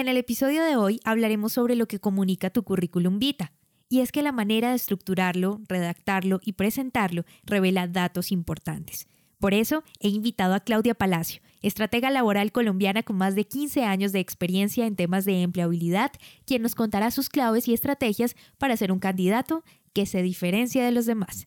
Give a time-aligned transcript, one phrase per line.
[0.00, 3.52] En el episodio de hoy hablaremos sobre lo que comunica tu currículum vita,
[3.90, 9.08] y es que la manera de estructurarlo, redactarlo y presentarlo revela datos importantes.
[9.38, 14.12] Por eso he invitado a Claudia Palacio, estratega laboral colombiana con más de 15 años
[14.12, 16.12] de experiencia en temas de empleabilidad,
[16.46, 20.92] quien nos contará sus claves y estrategias para ser un candidato que se diferencia de
[20.92, 21.46] los demás.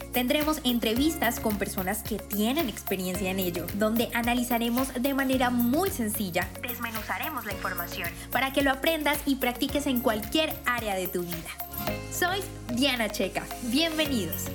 [0.13, 6.49] Tendremos entrevistas con personas que tienen experiencia en ello, donde analizaremos de manera muy sencilla,
[6.61, 11.49] desmenuzaremos la información para que lo aprendas y practiques en cualquier área de tu vida.
[12.11, 12.39] Soy
[12.75, 14.47] Diana Checa, bienvenidos.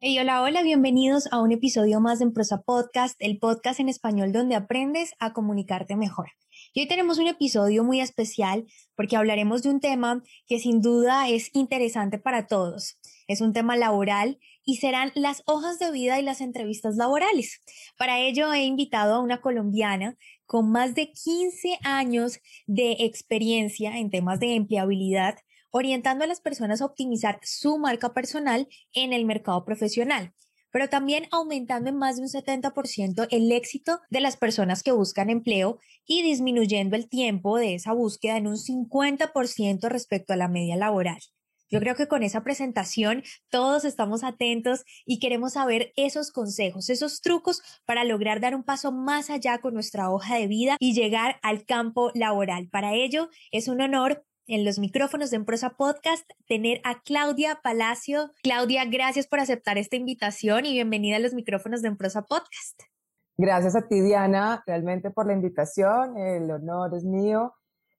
[0.00, 4.32] Hey, hola, hola, bienvenidos a un episodio más de Prosa Podcast, el podcast en español
[4.32, 6.32] donde aprendes a comunicarte mejor.
[6.74, 11.30] Y hoy tenemos un episodio muy especial porque hablaremos de un tema que sin duda
[11.30, 16.22] es interesante para todos es un tema laboral y serán las hojas de vida y
[16.22, 17.60] las entrevistas laborales.
[17.96, 24.10] Para ello he invitado a una colombiana con más de 15 años de experiencia en
[24.10, 25.36] temas de empleabilidad,
[25.70, 30.34] orientando a las personas a optimizar su marca personal en el mercado profesional
[30.74, 35.30] pero también aumentando en más de un 70% el éxito de las personas que buscan
[35.30, 40.74] empleo y disminuyendo el tiempo de esa búsqueda en un 50% respecto a la media
[40.74, 41.20] laboral.
[41.70, 47.20] Yo creo que con esa presentación todos estamos atentos y queremos saber esos consejos, esos
[47.20, 51.36] trucos para lograr dar un paso más allá con nuestra hoja de vida y llegar
[51.42, 52.68] al campo laboral.
[52.68, 58.30] Para ello es un honor en los micrófonos de Emprosa Podcast tener a Claudia Palacio.
[58.42, 62.82] Claudia, gracias por aceptar esta invitación y bienvenida a los micrófonos de Emprosa Podcast.
[63.36, 66.16] Gracias a ti, Diana, realmente por la invitación.
[66.18, 67.54] El honor es mío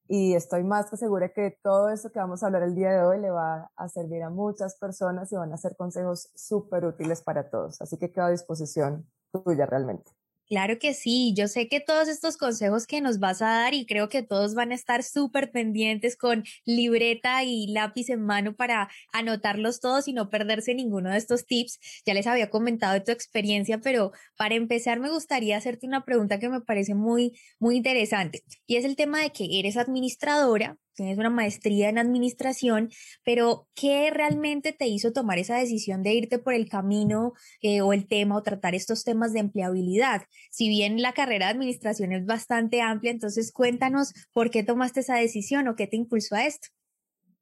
[0.08, 3.02] y estoy más que segura que todo eso que vamos a hablar el día de
[3.02, 7.22] hoy le va a servir a muchas personas y van a ser consejos súper útiles
[7.22, 7.82] para todos.
[7.82, 10.12] Así que quedo a disposición tuya realmente.
[10.48, 13.88] Claro que sí, yo sé que todos estos consejos que nos vas a dar y
[13.88, 18.90] creo que todos van a estar súper pendientes con libreta y lápiz en mano para
[19.12, 21.80] anotarlos todos y no perderse ninguno de estos tips.
[22.06, 26.38] Ya les había comentado de tu experiencia, pero para empezar me gustaría hacerte una pregunta
[26.40, 31.18] que me parece muy, muy interesante y es el tema de que eres administradora, tienes
[31.18, 32.90] una maestría en administración,
[33.24, 37.94] pero ¿qué realmente te hizo tomar esa decisión de irte por el camino eh, o
[37.94, 40.24] el tema o tratar estos temas de empleabilidad?
[40.52, 45.16] Si bien la carrera de administración es bastante amplia, entonces cuéntanos por qué tomaste esa
[45.16, 46.70] decisión o qué te impulsó a esto.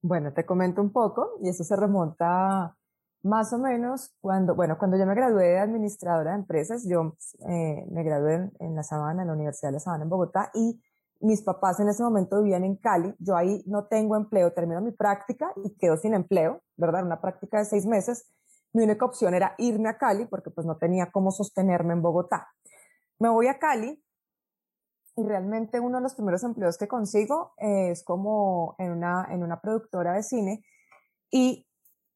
[0.02, 2.76] Bueno, te comento un poco y eso se remonta
[3.24, 7.16] más o menos cuando, bueno, cuando yo me gradué de administradora de empresas, yo
[7.48, 10.52] eh, me gradué en, en La Sabana, en la Universidad de La Sabana en Bogotá
[10.54, 10.82] y
[11.24, 14.92] mis papás en ese momento vivían en Cali, yo ahí no tengo empleo, termino mi
[14.92, 17.06] práctica y quedo sin empleo, ¿verdad?
[17.06, 18.26] Una práctica de seis meses.
[18.74, 22.50] Mi única opción era irme a Cali porque pues no tenía cómo sostenerme en Bogotá.
[23.20, 24.04] Me voy a Cali
[25.16, 29.62] y realmente uno de los primeros empleos que consigo es como en una, en una
[29.62, 30.66] productora de cine
[31.32, 31.66] y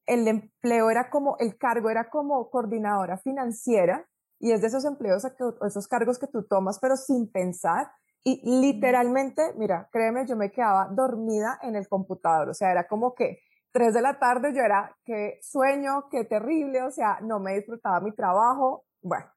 [0.06, 4.06] el empleo era como, el cargo era como coordinadora financiera
[4.38, 5.24] y es de esos empleos,
[5.66, 7.90] esos cargos que tú tomas pero sin pensar
[8.28, 13.16] y literalmente, mira, créeme, yo me quedaba dormida en el computador, o sea, era como
[13.16, 13.40] que
[13.72, 18.02] tres de la tarde yo era, qué sueño, qué terrible, o sea, no me disfrutaba
[18.02, 19.28] mi trabajo, bueno.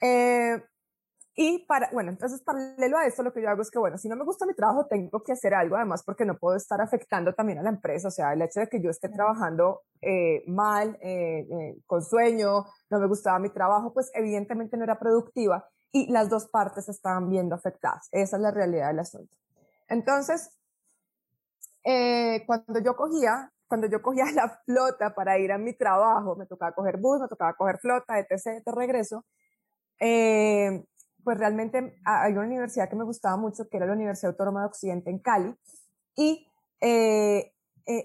[0.00, 0.62] Eh,
[1.34, 4.08] y para, bueno, entonces paralelo a esto, lo que yo hago es que, bueno, si
[4.08, 7.32] no me gusta mi trabajo, tengo que hacer algo, además, porque no puedo estar afectando
[7.34, 8.08] también a la empresa.
[8.08, 11.46] O sea, el hecho de que yo esté trabajando eh, mal, eh,
[11.86, 16.46] con sueño, no me gustaba mi trabajo, pues evidentemente no era productiva y las dos
[16.48, 18.08] partes estaban viendo afectadas.
[18.12, 19.36] Esa es la realidad del asunto.
[19.88, 20.50] Entonces,
[21.84, 26.46] eh, cuando yo cogía, cuando yo cogía la flota para ir a mi trabajo, me
[26.46, 29.24] tocaba coger bus, me tocaba coger flota, etc., de regreso,
[30.00, 30.84] eh,
[31.24, 34.66] pues realmente hay una universidad que me gustaba mucho, que era la Universidad Autónoma de
[34.66, 35.54] Occidente en Cali,
[36.14, 36.46] y
[36.80, 37.52] eh,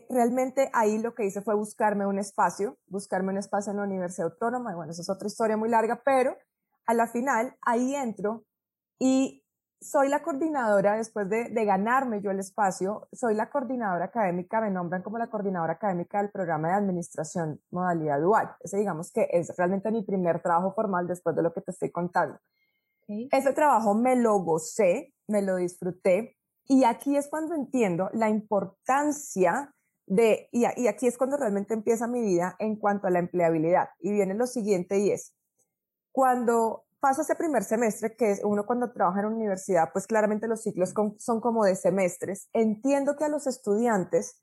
[0.10, 4.32] realmente ahí lo que hice fue buscarme un espacio, buscarme un espacio en la Universidad
[4.32, 6.36] Autónoma, y bueno, esa es otra historia muy larga, pero
[6.86, 8.46] a la final ahí entro
[9.00, 9.44] y
[9.84, 15.02] soy la coordinadora, después de, ganarme yo el espacio, soy la coordinadora académica, me nombran
[15.02, 18.56] como la coordinadora académica del programa de administración modalidad dual.
[18.62, 21.92] Ese digamos que es realmente mi primer trabajo formal después de lo que te estoy
[21.92, 22.40] contando.
[23.08, 26.38] Ese trabajo me lo gocé, me lo disfruté.
[26.66, 29.74] Y aquí es cuando entiendo la importancia
[30.06, 33.90] de, y, y aquí es cuando realmente empieza mi vida en cuanto a la empleabilidad.
[34.00, 35.36] Y viene lo siguiente y es,
[36.14, 40.62] cuando pasa ese primer semestre, que es uno cuando trabaja en universidad, pues claramente los
[40.62, 42.48] ciclos son como de semestres.
[42.54, 44.42] Entiendo que a los estudiantes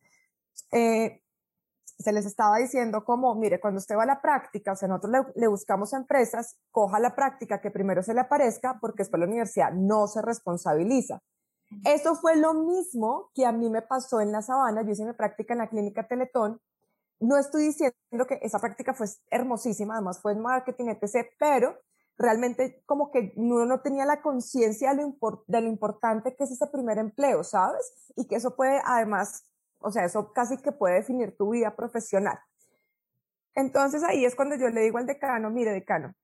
[0.72, 1.22] eh,
[1.98, 5.26] se les estaba diciendo como, mire, cuando usted va a la práctica, o sea, nosotros
[5.36, 9.26] le, buscamos a empresas, coja la práctica que primero se le aparezca, porque después la
[9.26, 11.22] universidad no se responsabiliza.
[11.84, 14.82] Eso fue lo mismo que a mí me pasó en la sabana.
[14.82, 16.60] Yo hice mi práctica en la clínica Teletón.
[17.20, 21.78] No estoy diciendo que esa práctica fue hermosísima, además fue en marketing, etc., pero
[22.18, 25.10] realmente como que uno no tenía la conciencia de,
[25.46, 28.12] de, lo importante que es ese primer empleo, ¿sabes?
[28.16, 29.50] Y que eso puede además
[29.80, 32.38] o sea, eso casi que puede definir tu vida profesional.
[33.54, 36.14] Entonces ahí es cuando yo le digo al decano, mire decano,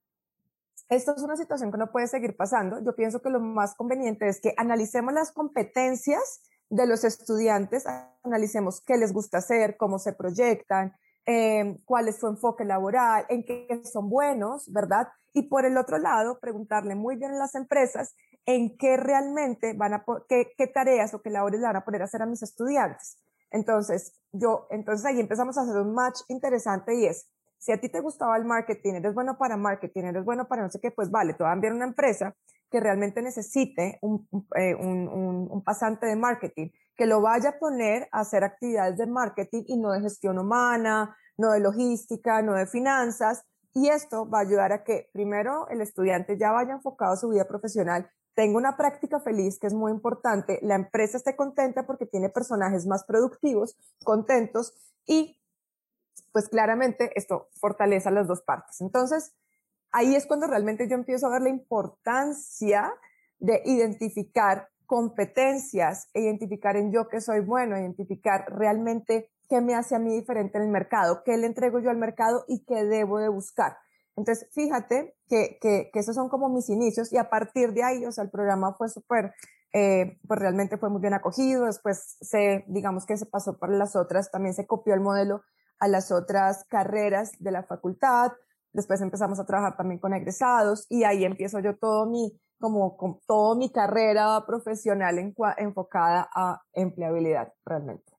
[0.88, 2.82] esto es una situación que no puede seguir pasando.
[2.84, 7.84] Yo pienso que lo más conveniente es que analicemos las competencias de los estudiantes,
[8.22, 10.94] analicemos qué les gusta hacer, cómo se proyectan,
[11.26, 15.08] eh, cuál es su enfoque laboral, en qué son buenos, ¿verdad?
[15.32, 18.14] Y por el otro lado, preguntarle muy bien a las empresas
[18.46, 22.02] en qué realmente van a, qué, qué tareas o qué labores le van a poner
[22.02, 23.18] a hacer a mis estudiantes.
[23.50, 27.28] Entonces, yo, entonces ahí empezamos a hacer un match interesante y es,
[27.58, 30.70] si a ti te gustaba el marketing, eres bueno para marketing, eres bueno para no
[30.70, 32.34] sé qué, pues vale, te voy a enviar una empresa
[32.70, 38.20] que realmente necesite un, eh, un, pasante de marketing, que lo vaya a poner a
[38.20, 43.44] hacer actividades de marketing y no de gestión humana, no de logística, no de finanzas.
[43.74, 47.46] Y esto va a ayudar a que primero el estudiante ya vaya enfocado su vida
[47.46, 52.28] profesional tengo una práctica feliz que es muy importante, la empresa esté contenta porque tiene
[52.28, 54.74] personajes más productivos, contentos
[55.06, 55.40] y
[56.32, 58.82] pues claramente esto fortalece las dos partes.
[58.82, 59.34] Entonces,
[59.92, 62.92] ahí es cuando realmente yo empiezo a ver la importancia
[63.38, 69.94] de identificar competencias, e identificar en yo que soy bueno, identificar realmente qué me hace
[69.94, 73.18] a mí diferente en el mercado, qué le entrego yo al mercado y qué debo
[73.18, 73.76] de buscar.
[74.16, 78.06] Entonces, fíjate que, que, que, esos son como mis inicios y a partir de ahí,
[78.06, 79.34] o sea, el programa fue súper,
[79.74, 83.94] eh, pues realmente fue muy bien acogido, después se, digamos que se pasó para las
[83.94, 85.42] otras, también se copió el modelo
[85.78, 88.32] a las otras carreras de la facultad,
[88.76, 93.18] después empezamos a trabajar también con egresados y ahí empiezo yo todo mi, como con
[93.26, 98.12] toda mi carrera profesional en, enfocada a empleabilidad realmente.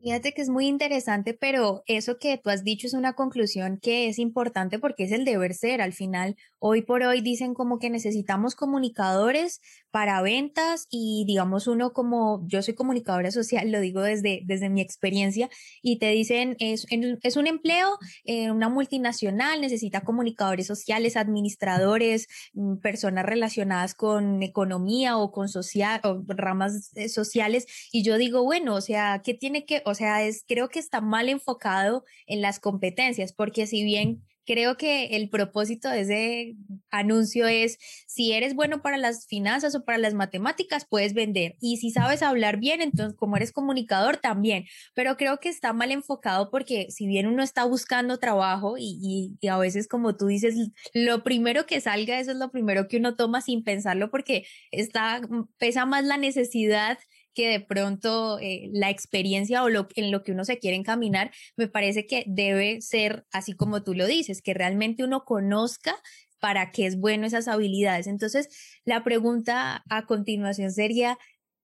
[0.00, 4.08] Fíjate que es muy interesante, pero eso que tú has dicho es una conclusión que
[4.08, 5.80] es importante porque es el deber ser.
[5.80, 9.60] Al final, hoy por hoy dicen como que necesitamos comunicadores
[9.90, 14.80] para ventas y digamos uno como yo soy comunicadora social, lo digo desde, desde mi
[14.80, 15.48] experiencia,
[15.82, 16.86] y te dicen es,
[17.22, 25.16] es un empleo, eh, una multinacional, necesita comunicadores sociales, administradores, mm, personas relacionadas con economía
[25.18, 27.66] o con social o ramas eh, sociales.
[27.92, 31.00] Y yo digo, bueno, o sea, ¿qué tiene que o sea, es, creo que está
[31.00, 36.56] mal enfocado en las competencias, porque si bien creo que el propósito de ese
[36.90, 41.56] anuncio es, si eres bueno para las finanzas o para las matemáticas, puedes vender.
[41.60, 44.64] Y si sabes hablar bien, entonces como eres comunicador, también.
[44.94, 49.58] Pero creo que está mal enfocado porque si bien uno está buscando trabajo y, a
[49.58, 50.54] veces, como tú dices,
[50.94, 55.20] lo primero que salga, eso es lo primero que uno toma sin pensarlo porque está,
[55.58, 56.98] pesa más la necesidad
[57.34, 61.30] que de pronto eh, la experiencia o lo, en lo que uno se quiere encaminar,
[61.56, 65.96] me parece que debe ser así como tú lo dices, que realmente uno conozca
[66.40, 68.06] para qué es bueno esas habilidades.
[68.06, 68.48] Entonces,
[68.84, 71.18] la pregunta a continuación sería,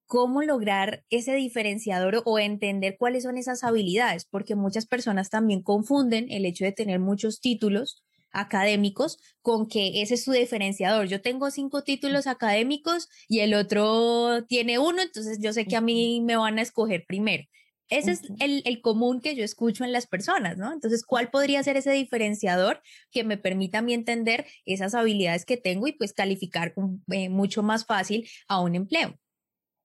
[0.06, 4.26] ¿cómo lograr ese diferenciador o entender cuáles son esas habilidades?
[4.26, 8.03] Porque muchas personas también confunden el hecho de tener muchos títulos
[8.34, 11.06] académicos con que ese es su diferenciador.
[11.06, 15.80] Yo tengo cinco títulos académicos y el otro tiene uno, entonces yo sé que a
[15.80, 17.44] mí me van a escoger primero.
[17.90, 20.72] Ese es el, el, común que yo escucho en las personas, ¿no?
[20.72, 25.58] Entonces, ¿cuál podría ser ese diferenciador que me permita a mí entender esas habilidades que
[25.58, 26.74] tengo y pues calificar
[27.12, 29.14] eh, mucho más fácil a un empleo?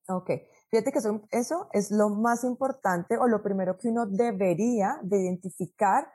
[0.08, 0.30] Ok,
[0.70, 5.20] fíjate que eso, eso es lo más importante o lo primero que uno debería de
[5.20, 6.10] identificar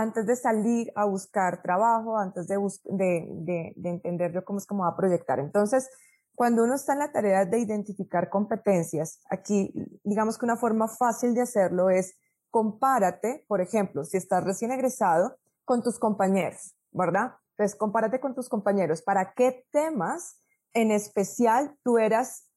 [0.00, 4.82] antes de salir a buscar trabajo, antes de, de, de, entender yo cómo es cómo
[4.82, 5.38] va a proyectar.
[5.38, 5.88] Entonces,
[6.34, 9.72] cuando uno está en la tarea de identificar competencias, aquí
[10.04, 12.14] digamos que una forma fácil de hacerlo es
[12.50, 17.32] compárate, por ejemplo, si estás recién egresado, con tus compañeros, ¿verdad?
[17.52, 19.00] Entonces, compárate con tus compañeros.
[19.02, 20.42] ¿Para qué temas
[20.74, 22.50] en especial tú eras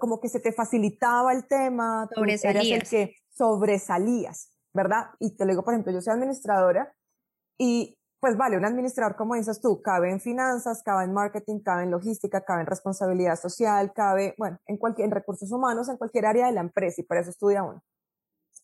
[0.00, 4.53] como que se te facilitaba el tema, tú eras el que sobresalías?
[4.74, 5.10] ¿Verdad?
[5.20, 6.92] Y te lo digo, por ejemplo, yo soy administradora
[7.56, 11.82] y pues vale, un administrador, como dices tú, cabe en finanzas, cabe en marketing, cabe
[11.82, 16.24] en logística, cabe en responsabilidad social, cabe, bueno, en cualquier, en recursos humanos, en cualquier
[16.24, 17.82] área de la empresa y para eso estudia uno.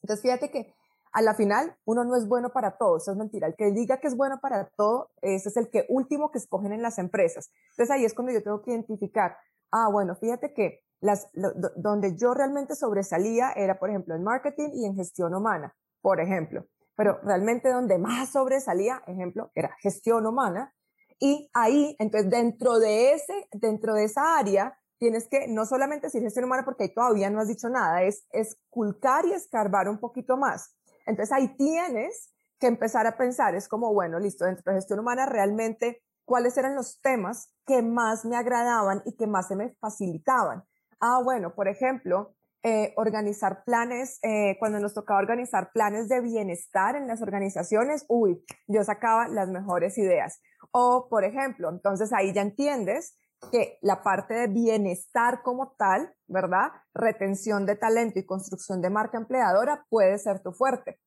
[0.02, 0.74] Entonces, fíjate que
[1.12, 3.48] a la final uno no es bueno para todo, eso es mentira.
[3.48, 6.72] El que diga que es bueno para todo, ese es el que último que escogen
[6.72, 7.50] en las empresas.
[7.72, 9.36] Entonces ahí es cuando yo tengo que identificar,
[9.72, 11.28] ah, bueno, fíjate que las,
[11.76, 16.66] donde yo realmente sobresalía era, por ejemplo, en marketing y en gestión humana, por ejemplo.
[16.96, 20.74] Pero realmente donde más sobresalía, ejemplo, era gestión humana.
[21.18, 26.22] Y ahí, entonces, dentro de ese, dentro de esa área, tienes que no solamente decir
[26.22, 30.36] gestión humana porque ahí todavía no has dicho nada, es esculcar y escarbar un poquito
[30.36, 30.76] más.
[31.06, 35.24] Entonces ahí tienes que empezar a pensar, es como, bueno, listo, dentro de gestión humana
[35.24, 40.64] realmente, ¿cuáles eran los temas que más me agradaban y que más se me facilitaban?
[41.00, 46.94] Ah, bueno, por ejemplo, eh, organizar planes, eh, cuando nos tocaba organizar planes de bienestar
[46.94, 50.40] en las organizaciones, uy, yo sacaba las mejores ideas.
[50.70, 53.16] O, por ejemplo, entonces ahí ya entiendes
[53.50, 56.68] que la parte de bienestar como tal, ¿verdad?
[56.92, 61.00] Retención de talento y construcción de marca empleadora puede ser tu fuerte,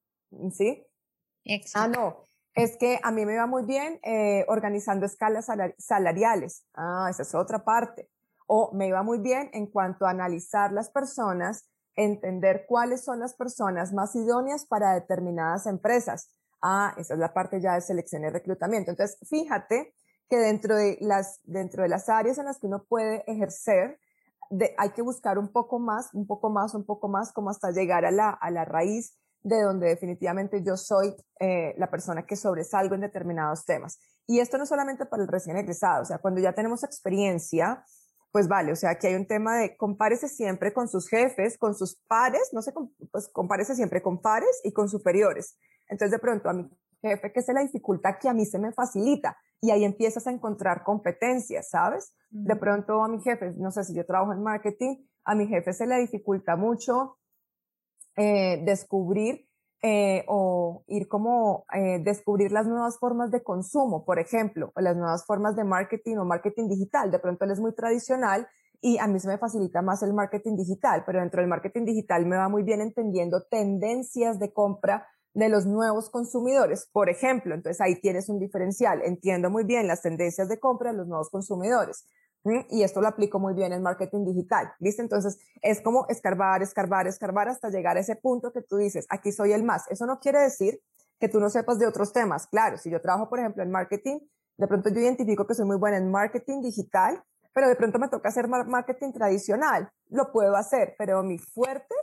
[0.51, 0.86] ¿sí?
[1.75, 2.24] Ah, no,
[2.55, 6.65] es que a mí me va muy bien eh, organizando escalas salariales.
[6.74, 8.10] Ah, esa es otra parte.
[8.55, 13.33] O me iba muy bien en cuanto a analizar las personas, entender cuáles son las
[13.33, 16.29] personas más idóneas para determinadas empresas.
[16.62, 18.91] Ah, esa es la parte ya de selección y reclutamiento.
[18.91, 19.95] Entonces, fíjate
[20.29, 23.98] que dentro de las, dentro de las áreas en las que uno puede ejercer,
[24.51, 27.72] de, hay que buscar un poco más, un poco más, un poco más, como hasta
[27.72, 32.36] llegar a la, a la raíz de donde definitivamente yo soy eh, la persona que
[32.36, 33.98] sobresalgo en determinados temas.
[34.27, 37.83] Y esto no solamente para el recién egresado, o sea, cuando ya tenemos experiencia,
[38.33, 41.75] pues vale, o sea, aquí hay un tema de compárese siempre con sus jefes, con
[41.75, 42.73] sus pares, no sé,
[43.11, 45.55] pues compárese siempre con pares y con superiores.
[45.87, 46.67] Entonces, de pronto, a mi
[46.99, 50.31] jefe, que se la dificultad que a mí se me facilita, y ahí empiezas a
[50.31, 52.15] encontrar competencias, ¿sabes?
[52.31, 55.71] De pronto a mi jefe, no sé si yo trabajo en marketing, a mi jefe
[55.71, 57.19] se le dificulta mucho
[58.17, 59.47] eh, descubrir
[59.85, 65.25] eh, o ir como eh, descubrir las nuevas formas de consumo, por ejemplo, las nuevas
[65.25, 67.11] formas de marketing o marketing digital.
[67.11, 68.47] De pronto él es muy tradicional
[68.79, 72.25] y a mí se me facilita más el marketing digital, pero dentro del marketing digital
[72.25, 77.53] me va muy bien entendiendo tendencias de compra de los nuevos consumidores, por ejemplo.
[77.53, 79.01] Entonces ahí tienes un diferencial.
[79.03, 82.07] Entiendo muy bien las tendencias de compra de los nuevos consumidores.
[82.69, 84.73] Y esto lo aplico muy bien en marketing digital.
[84.79, 85.01] ¿Viste?
[85.01, 89.31] Entonces es como escarbar, escarbar, escarbar hasta llegar a ese punto que tú dices, aquí
[89.31, 89.89] soy el más.
[89.89, 90.81] Eso no quiere decir
[91.19, 92.47] que tú no sepas de otros temas.
[92.47, 94.19] Claro, si yo trabajo, por ejemplo, en marketing,
[94.57, 97.23] de pronto yo identifico que soy muy buena en marketing digital,
[97.53, 99.89] pero de pronto me toca hacer marketing tradicional.
[100.09, 101.95] Lo puedo hacer, pero mi fuerte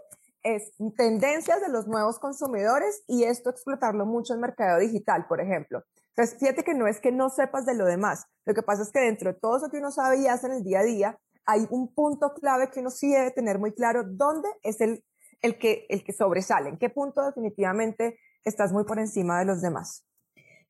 [0.42, 5.82] es tendencias de los nuevos consumidores y esto explotarlo mucho en mercado digital, por ejemplo.
[6.10, 8.90] Entonces, fíjate que no es que no sepas de lo demás, lo que pasa es
[8.90, 11.18] que dentro de todo eso que uno sabe y hace en el día a día,
[11.46, 15.04] hay un punto clave que uno sí debe tener muy claro dónde es el,
[15.40, 19.60] el, que, el que sobresale, en qué punto definitivamente estás muy por encima de los
[19.60, 20.04] demás.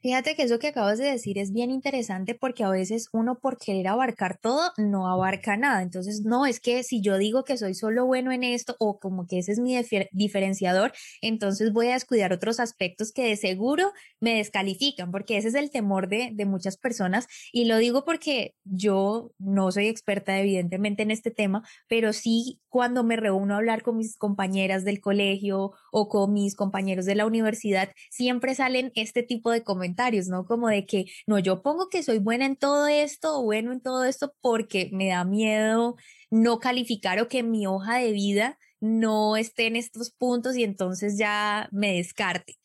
[0.02, 3.58] Fíjate que eso que acabas de decir es bien interesante porque a veces uno por
[3.58, 5.82] querer abarcar todo no abarca nada.
[5.82, 9.26] Entonces, no, es que si yo digo que soy solo bueno en esto o como
[9.26, 9.78] que ese es mi
[10.12, 15.54] diferenciador, entonces voy a descuidar otros aspectos que de seguro me descalifican porque ese es
[15.54, 17.26] el temor de, de muchas personas.
[17.52, 23.04] Y lo digo porque yo no soy experta evidentemente en este tema, pero sí cuando
[23.04, 27.26] me reúno a hablar con mis compañeras del colegio o con mis compañeros de la
[27.26, 29.89] universidad, siempre salen este tipo de comentarios
[30.28, 30.44] ¿no?
[30.46, 33.80] Como de que, no, yo pongo que soy buena en todo esto o bueno en
[33.80, 35.96] todo esto porque me da miedo
[36.30, 41.18] no calificar o que mi hoja de vida no esté en estos puntos y entonces
[41.18, 42.58] ya me descarte.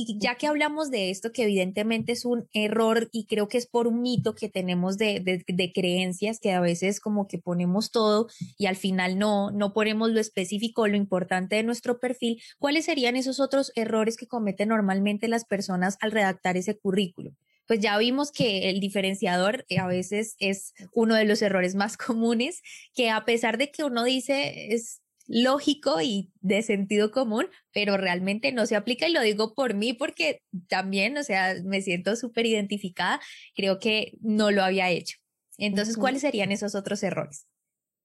[0.00, 3.66] Y ya que hablamos de esto, que evidentemente es un error y creo que es
[3.66, 8.28] por un mito que tenemos de, de, creencias que a veces como que ponemos todo
[8.56, 13.16] y al final no, no ponemos lo específico, lo importante de nuestro perfil, ¿cuáles serían
[13.16, 17.34] esos otros errores que cometen normalmente las personas al redactar ese currículum?
[17.66, 21.96] pues ya vimos que el diferenciador eh, a veces es uno de los errores más
[21.98, 22.62] comunes,
[22.94, 28.50] que a pesar de que uno dice es lógico y de sentido común, pero realmente
[28.50, 32.46] no se aplica y lo digo por mí porque también, o sea, me siento súper
[32.46, 33.20] identificada,
[33.54, 35.18] creo que no lo había hecho.
[35.58, 37.46] Entonces, ¿cuáles serían esos otros errores?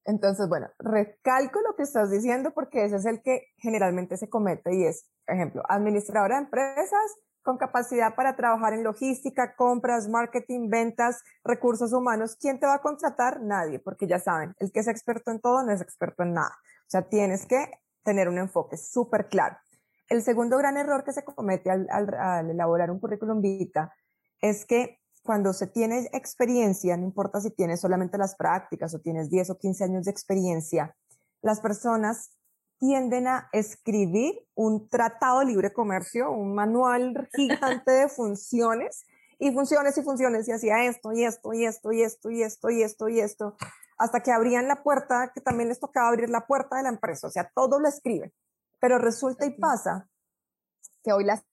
[0.04, 4.74] Entonces, bueno, recalco lo que estás diciendo porque ese es el que generalmente se comete
[4.74, 11.22] y es, ejemplo, administradora de empresas con capacidad para trabajar en logística, compras, marketing, ventas,
[11.44, 12.36] recursos humanos.
[12.40, 13.42] ¿Quién te va a contratar?
[13.42, 16.56] Nadie, porque ya saben, el que es experto en todo no es experto en nada.
[16.86, 17.70] O sea, tienes que
[18.02, 19.56] tener un enfoque súper claro.
[20.08, 21.88] El segundo gran error que se comete al,
[22.50, 23.92] elaborar un currículum vita
[24.40, 29.30] es que cuando se tiene experiencia, no importa si tienes solamente las prácticas o tienes
[29.30, 30.94] 10 o 15 años de experiencia,
[31.40, 32.32] las personas
[32.78, 39.06] tienden a escribir un tratado de libre comercio, un manual gigante de funciones
[39.38, 42.70] y funciones y funciones y hacía esto y esto y esto y esto y esto
[42.70, 43.56] y esto y esto
[43.96, 47.26] hasta que abrían la puerta, que también les tocaba abrir la puerta de la empresa,
[47.26, 48.32] o sea, todo lo escriben.
[48.80, 50.08] Pero resulta y pasa
[51.02, 51.44] que hoy las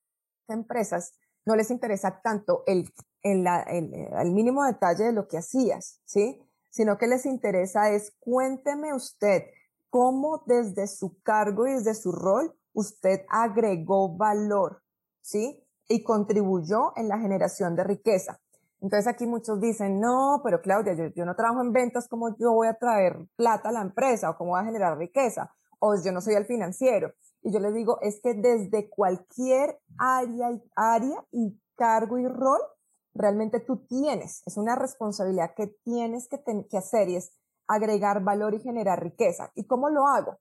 [0.47, 1.13] empresas
[1.45, 6.41] no les interesa tanto el, el, el, el mínimo detalle de lo que hacías, ¿sí?
[6.69, 9.43] Sino que les interesa es cuénteme usted
[9.89, 14.81] cómo desde su cargo y desde su rol usted agregó valor,
[15.21, 15.63] ¿sí?
[15.87, 18.39] Y contribuyó en la generación de riqueza.
[18.81, 22.67] Entonces aquí muchos dicen, no, pero Claudia, yo, no trabajo en ventas, ¿cómo yo voy
[22.67, 25.53] a traer plata a la empresa o cómo voy a generar riqueza?
[25.79, 27.13] O yo no soy el financiero.
[27.43, 32.59] Y yo les digo, es que desde cualquier área, área y cargo y rol,
[33.13, 37.33] realmente tú tienes, es una responsabilidad que tienes que, que hacer y es
[37.67, 39.51] agregar valor y generar riqueza.
[39.53, 40.39] ¿Y cómo lo hago?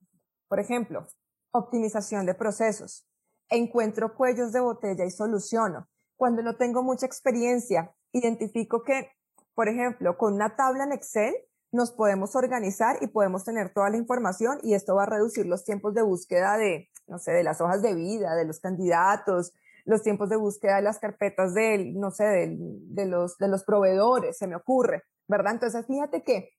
[0.49, 1.07] Por ejemplo,
[1.53, 3.07] optimización de procesos.
[3.51, 5.89] Encuentro cuellos de botella y soluciono.
[6.17, 9.11] Cuando no tengo mucha experiencia, identifico que,
[9.55, 11.35] por ejemplo, con una tabla en Excel
[11.73, 15.65] nos podemos organizar y podemos tener toda la información y esto va a reducir los
[15.65, 19.53] tiempos de búsqueda de, no sé, de las hojas de vida, de los candidatos,
[19.85, 24.37] los tiempos de búsqueda de las carpetas del, no sé, de, los, de los proveedores,
[24.37, 25.55] se me ocurre, ¿verdad?
[25.55, 26.51] Entonces, fíjate que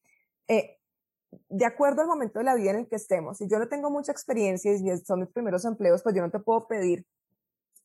[0.47, 0.77] eh,
[1.49, 3.89] de acuerdo al momento de la vida en el que estemos, si yo no tengo
[3.89, 7.05] mucha experiencia y son mis primeros empleos, pues yo no te puedo pedir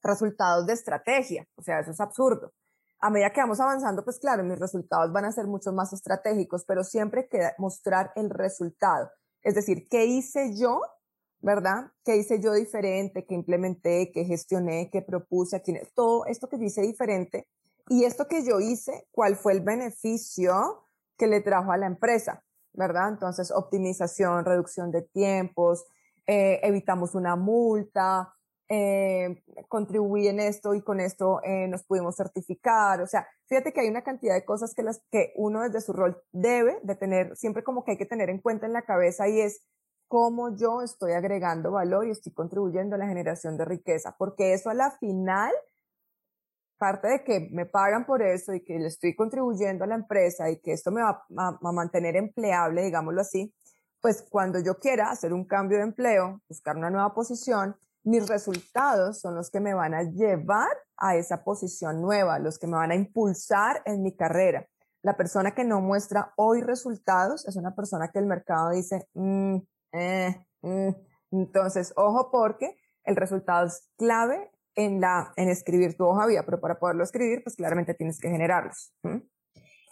[0.02, 2.52] resultados de estrategia, o sea, eso es absurdo.
[3.06, 6.64] A medida que vamos avanzando, pues claro, mis resultados van a ser mucho más estratégicos,
[6.64, 9.12] pero siempre queda mostrar el resultado.
[9.42, 10.80] Es decir, ¿qué hice yo?
[11.38, 11.92] ¿Verdad?
[12.04, 13.24] ¿Qué hice yo diferente?
[13.24, 14.10] ¿Qué implementé?
[14.12, 14.90] ¿Qué gestioné?
[14.90, 15.62] ¿Qué propuse?
[15.94, 17.46] Todo esto que hice diferente.
[17.88, 20.82] Y esto que yo hice, ¿cuál fue el beneficio
[21.16, 22.42] que le trajo a la empresa?
[22.72, 23.08] ¿verdad?
[23.10, 25.84] Entonces, optimización, reducción de tiempos,
[26.26, 28.34] eh, evitamos una multa,
[28.68, 33.00] eh, contribuí en esto y con esto eh, nos pudimos certificar.
[33.00, 35.92] O sea, fíjate que hay una cantidad de cosas que, las, que uno desde su
[35.92, 39.28] rol debe de tener, siempre como que hay que tener en cuenta en la cabeza
[39.28, 39.64] y es
[40.08, 44.70] cómo yo estoy agregando valor y estoy contribuyendo a la generación de riqueza, porque eso
[44.70, 45.52] a la final
[46.78, 50.50] parte de que me pagan por eso y que le estoy contribuyendo a la empresa
[50.50, 53.54] y que esto me va a, mantener empleable, digámoslo así,
[54.00, 59.20] pues cuando yo quiera hacer un cambio de empleo, buscar una nueva posición, mis resultados
[59.20, 62.92] son los que me van a llevar a esa posición nueva, los que me van
[62.92, 64.66] a impulsar en mi carrera.
[65.02, 69.56] La persona que no muestra hoy resultados es una persona que el mercado dice, mm,
[69.92, 70.88] eh, mm".
[71.32, 76.60] entonces, ojo porque el resultado es clave en, la, en escribir tu hoja vida, pero
[76.60, 78.92] para poderlo escribir, pues claramente tienes que generarlos.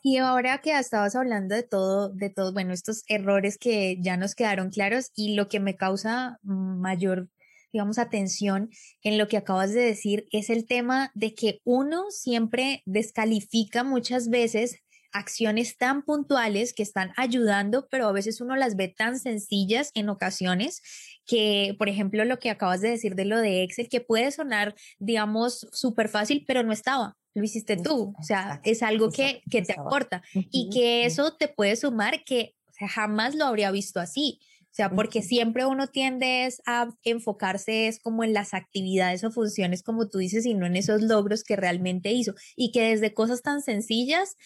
[0.06, 4.34] Y ahora que estabas hablando de todo, de todos, bueno, estos errores que ya nos
[4.34, 7.28] quedaron claros y lo que me causa mayor,
[7.74, 8.70] digamos, atención
[9.02, 14.28] en lo que acabas de decir es el tema de que uno siempre descalifica muchas
[14.30, 14.78] veces
[15.10, 20.08] acciones tan puntuales que están ayudando, pero a veces uno las ve tan sencillas en
[20.08, 20.82] ocasiones
[21.26, 24.76] que, por ejemplo, lo que acabas de decir de lo de Excel, que puede sonar,
[25.00, 27.16] digamos, súper fácil, pero no estaba.
[27.34, 28.14] Lo hiciste tú.
[28.16, 32.54] O sea, es algo que, que te aporta y que eso te puede sumar que
[32.88, 34.38] jamás lo habría visto así.
[34.74, 39.84] O sea, porque siempre uno tiende a enfocarse es como en las actividades o funciones,
[39.84, 42.34] como tú dices, y no en esos logros que realmente hizo.
[42.56, 44.36] Y que desde cosas tan sencillas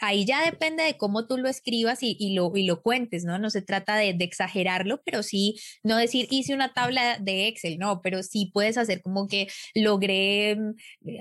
[0.00, 3.38] ahí ya depende de cómo tú lo escribas y, lo, y lo cuentes, ¿no?
[3.38, 8.00] No se trata de, exagerarlo, pero sí, no decir hice una tabla de Excel, no,
[8.02, 10.74] pero sí puedes hacer como que logré mm,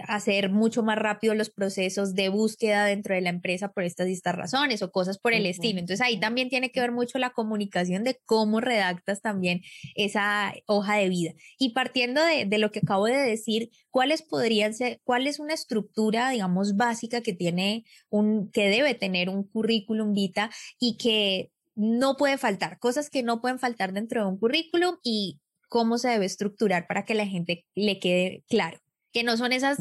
[0.08, 4.13] hacer mucho más rápido los procesos de búsqueda dentro de la empresa por estas y
[4.13, 5.80] estas razones o cosas por el estilo.
[5.80, 9.62] Entonces ahí también tiene que ver mucho la comunicación de cómo redactas también
[9.95, 11.34] esa hoja de vida.
[11.58, 15.54] Y partiendo de, de lo que acabo de decir, ¿cuáles podrían ser, cuál es una
[15.54, 22.15] estructura, digamos, básica que tiene un que debe tener un currículum vita y que no
[22.15, 26.26] puede faltar, cosas que no pueden faltar dentro de un currículum y cómo se debe
[26.26, 28.80] estructurar para que la gente le quede claro,
[29.12, 29.80] que no son esas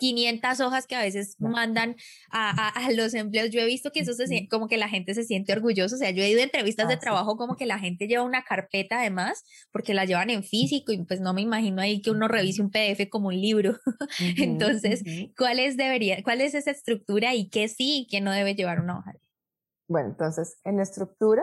[0.00, 1.94] 500 hojas que a veces mandan
[2.30, 3.50] a, los empleos.
[3.50, 5.94] Yo he visto que eso se como que la gente se siente orgulloso.
[5.94, 8.42] O sea, yo he ido a entrevistas de trabajo como que la gente lleva una
[8.42, 12.26] carpeta además, porque la llevan en físico y pues no me imagino ahí que uno
[12.26, 13.76] revise un PDF como un libro.
[14.38, 15.04] Entonces,
[15.36, 18.80] ¿cuál es, debería, ¿cuál es esa estructura y qué sí y qué no debe llevar
[18.80, 19.12] una hoja?
[19.86, 21.42] Bueno, entonces, en la estructura,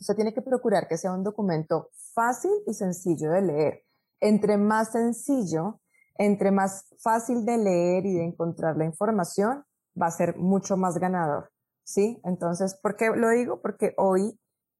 [0.00, 3.84] usted tiene que procurar que sea un documento fácil y sencillo de leer.
[4.20, 5.80] Entre más sencillo,
[6.18, 9.64] entre más fácil de leer y de encontrar la información,
[10.00, 11.50] va a ser mucho más ganador,
[11.84, 12.20] ¿sí?
[12.24, 13.60] Entonces, ¿por qué lo digo?
[13.60, 14.38] Porque hoy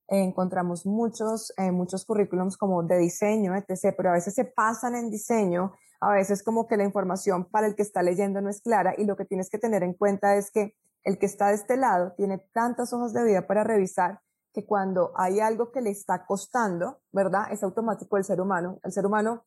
[0.09, 5.11] encontramos muchos, eh, muchos currículums como de diseño, etc., pero a veces se pasan en
[5.11, 8.94] diseño, a veces como que la información para el que está leyendo no es clara
[8.96, 11.77] y lo que tienes que tener en cuenta es que el que está de este
[11.77, 14.20] lado tiene tantas hojas de vida para revisar
[14.53, 17.53] que cuando hay algo que le está costando, ¿verdad?
[17.53, 18.81] Es automático el ser humano.
[18.83, 19.44] El ser humano,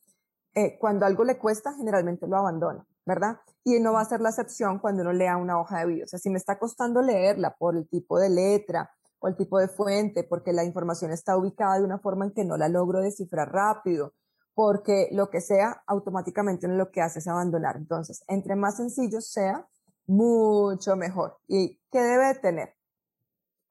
[0.56, 3.40] eh, cuando algo le cuesta, generalmente lo abandona, ¿verdad?
[3.64, 6.04] Y no va a ser la excepción cuando uno lea una hoja de vida.
[6.06, 9.60] O sea, si me está costando leerla por el tipo de letra o el tipo
[9.60, 13.02] de fuente, porque la información está ubicada de una forma en que no la logro
[13.02, 14.14] descifrar rápido,
[14.54, 17.78] porque lo que sea, automáticamente uno lo que hace es abandonar.
[17.78, 19.68] Entonces, entre más sencillo sea,
[20.08, 21.38] mucho mejor.
[21.48, 22.74] ¿Y qué debe tener?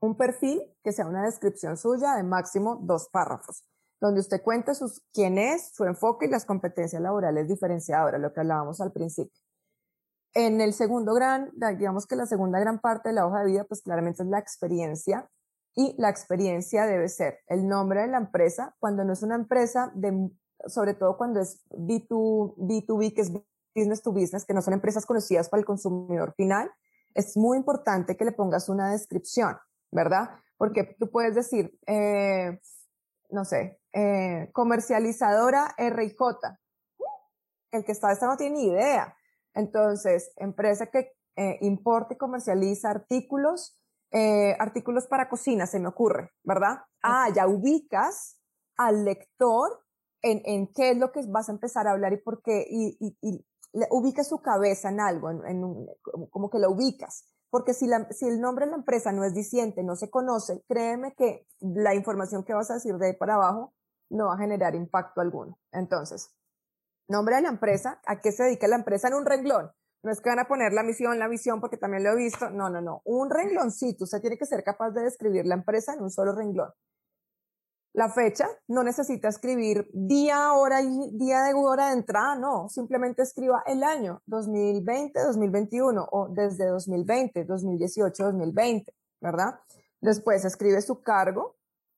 [0.01, 3.65] un perfil que sea una descripción suya de máximo dos párrafos,
[4.01, 8.41] donde usted cuente sus, quién es, su enfoque y las competencias laborales diferenciadoras, lo que
[8.41, 9.41] hablábamos al principio.
[10.35, 13.65] En el segundo gran, digamos que la segunda gran parte de la hoja de vida,
[13.65, 15.29] pues claramente es la experiencia
[15.75, 19.91] y la experiencia debe ser el nombre de la empresa, cuando no es una empresa
[19.95, 20.31] de,
[20.67, 23.33] sobre todo cuando es B2, B2B, que es
[23.75, 26.71] business to business, que no son empresas conocidas para el consumidor final,
[27.15, 29.57] es muy importante que le pongas una descripción.
[29.91, 30.31] ¿verdad?
[30.57, 32.59] Porque tú puedes decir, eh,
[33.31, 36.17] no sé, eh, comercializadora RIJ.
[37.71, 39.15] El que está esta no tiene ni idea.
[39.55, 43.79] Entonces, empresa que eh, importa y comercializa artículos,
[44.59, 46.79] artículos para cocina, se me ocurre, ¿verdad?
[47.03, 48.41] Ah, ya ubicas
[48.77, 49.85] al lector
[50.23, 52.97] en, en, qué es lo que vas a empezar a hablar y por qué, y,
[53.01, 53.45] y, y
[53.91, 55.87] ubicas su cabeza en algo, en, en
[56.31, 57.29] como que lo ubicas.
[57.51, 61.15] Porque si, si el nombre de la empresa no es diciente, no se conoce, créeme
[61.15, 63.75] que la información que vas a decir de ahí para abajo
[64.11, 65.59] no va a generar impacto alguno.
[65.73, 66.35] Entonces,
[67.09, 69.71] nombre de la empresa, a qué se dedica la empresa en un renglón.
[70.03, 72.51] No es que van a poner la misión, la visión, porque también lo he visto.
[72.51, 73.03] No, no, no.
[73.05, 74.05] Un rengloncito.
[74.05, 76.71] Usted tiene que ser capaz de describir la empresa en un solo renglón.
[77.99, 83.23] La fecha, no necesita escribir día, hora y día de hora de entrada, no, simplemente
[83.23, 89.59] escriba el año 2020, 2021 o desde 2020, 2018, 2020, ¿verdad?
[90.01, 91.57] Después escribe su cargo,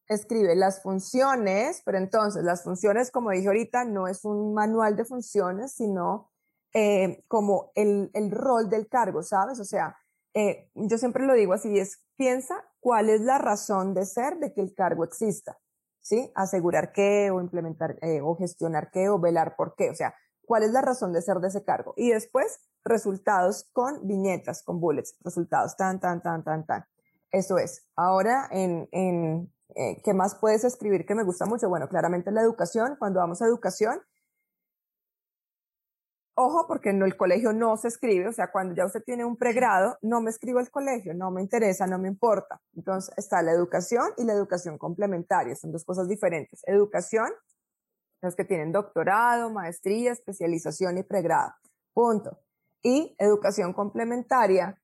[0.08, 5.04] escribe las funciones, pero entonces las funciones, como dije ahorita, no es un manual de
[5.04, 6.30] funciones, sino
[6.72, 9.60] eh, como el, rol del cargo, ¿sabes?
[9.60, 9.98] O sea,
[10.32, 14.54] eh, yo siempre lo digo así, es piensa cuál es la razón de ser de
[14.54, 15.58] que el cargo exista.
[16.00, 16.32] ¿Sí?
[16.34, 20.62] Asegurar qué o implementar eh, o gestionar qué o velar por qué, o sea, cuál
[20.62, 21.94] es la razón de ser de ese cargo.
[21.96, 26.84] Y después, resultados con viñetas, con bullets, resultados, tan, tan, tan, tan, tan.
[27.30, 27.86] Eso es.
[27.94, 31.68] Ahora, en, en eh, ¿qué más puedes escribir que me gusta mucho?
[31.68, 34.00] Bueno, claramente la educación, cuando vamos a educación,
[36.42, 39.36] Ojo, porque en el colegio no se escribe, o sea, cuando ya usted tiene un
[39.36, 42.62] pregrado, no me escribo el colegio, no me interesa, no me importa.
[42.74, 46.62] Entonces está la educación y la educación complementaria, son dos cosas diferentes.
[46.66, 47.28] Educación,
[48.22, 51.52] los que tienen doctorado, maestría, especialización y pregrado,
[51.92, 52.38] punto.
[52.82, 54.80] Y educación complementaria,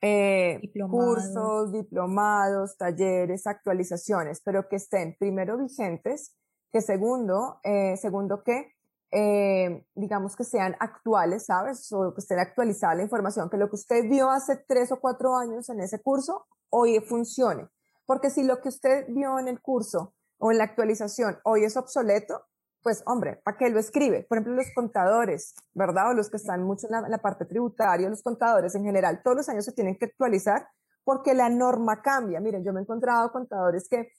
[0.00, 6.36] eh, cursos, diplomados, talleres, actualizaciones, pero que estén primero vigentes,
[6.70, 8.76] que segundo, eh, segundo que
[9.12, 11.92] eh, digamos que sean actuales, ¿sabes?
[11.92, 15.36] O que esté actualizada la información, que lo que usted vio hace tres o cuatro
[15.36, 17.68] años en ese curso, hoy funcione.
[18.06, 21.76] Porque si lo que usted vio en el curso o en la actualización hoy es
[21.76, 22.44] obsoleto,
[22.82, 24.24] pues hombre, ¿para qué lo escribe?
[24.28, 26.10] Por ejemplo, los contadores, ¿verdad?
[26.10, 29.22] O los que están mucho en la, en la parte tributaria, los contadores en general,
[29.22, 30.68] todos los años se tienen que actualizar
[31.04, 32.40] porque la norma cambia.
[32.40, 34.12] Miren, yo me he encontrado contadores que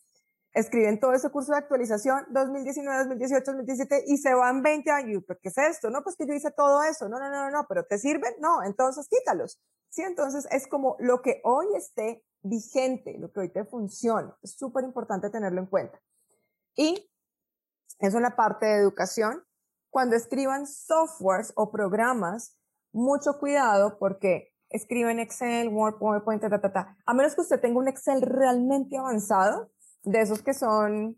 [0.54, 5.24] escriben todo ese curso de actualización 2019, 2018, 2017 y se van 20 años.
[5.42, 5.90] ¿Qué es esto?
[5.90, 7.08] No, pues que yo hice todo eso.
[7.08, 8.34] No, no, no, no, pero ¿te sirven?
[8.40, 9.62] No, entonces quítalos.
[9.90, 14.32] Sí, entonces es como lo que hoy esté vigente, lo que hoy te funcione.
[14.42, 16.00] Es súper importante tenerlo en cuenta.
[16.76, 17.12] Y
[18.00, 19.44] eso en la parte de educación.
[19.90, 22.58] Cuando escriban softwares o programas,
[22.94, 26.98] mucho cuidado porque escriben Excel, Word, PowerPoint, ta, ta, ta.
[27.06, 29.70] A menos que usted tenga un Excel realmente avanzado,
[30.04, 31.18] de esos que son,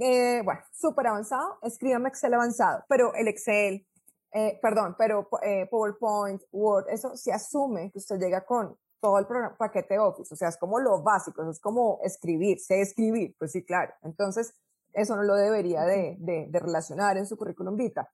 [0.00, 3.86] eh, bueno, súper avanzado, escríbame Excel avanzado, pero el Excel,
[4.32, 9.26] eh, perdón, pero eh, PowerPoint, Word, eso se asume que usted llega con todo el
[9.26, 13.36] programa, paquete Office, o sea, es como lo básico, eso es como escribir, sé escribir,
[13.38, 13.92] pues sí, claro.
[14.02, 14.54] Entonces,
[14.92, 18.10] eso no lo debería de, de, de relacionar en su currículum vita.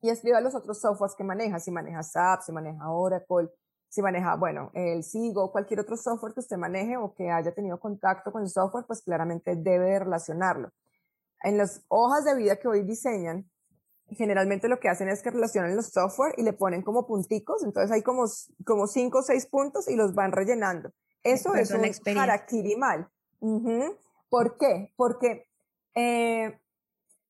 [0.00, 3.50] Y escriba los otros softwares que maneja, si maneja SAP, si maneja Oracle,
[3.88, 7.78] si maneja, bueno, el SIGO, cualquier otro software que usted maneje o que haya tenido
[7.80, 10.70] contacto con el software, pues claramente debe relacionarlo.
[11.42, 13.48] En las hojas de vida que hoy diseñan,
[14.10, 17.90] generalmente lo que hacen es que relacionan los software y le ponen como punticos, entonces
[17.90, 18.24] hay como,
[18.64, 20.90] como cinco o seis puntos y los van rellenando.
[21.22, 23.08] Eso es un harakiri mal.
[24.28, 24.92] ¿Por qué?
[24.96, 25.48] Porque
[25.94, 26.58] eh,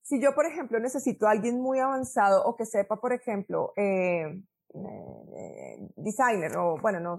[0.02, 4.42] si yo, por ejemplo, necesito a alguien muy avanzado o que sepa, por ejemplo, eh,
[4.84, 7.18] eh, designer o, bueno, no.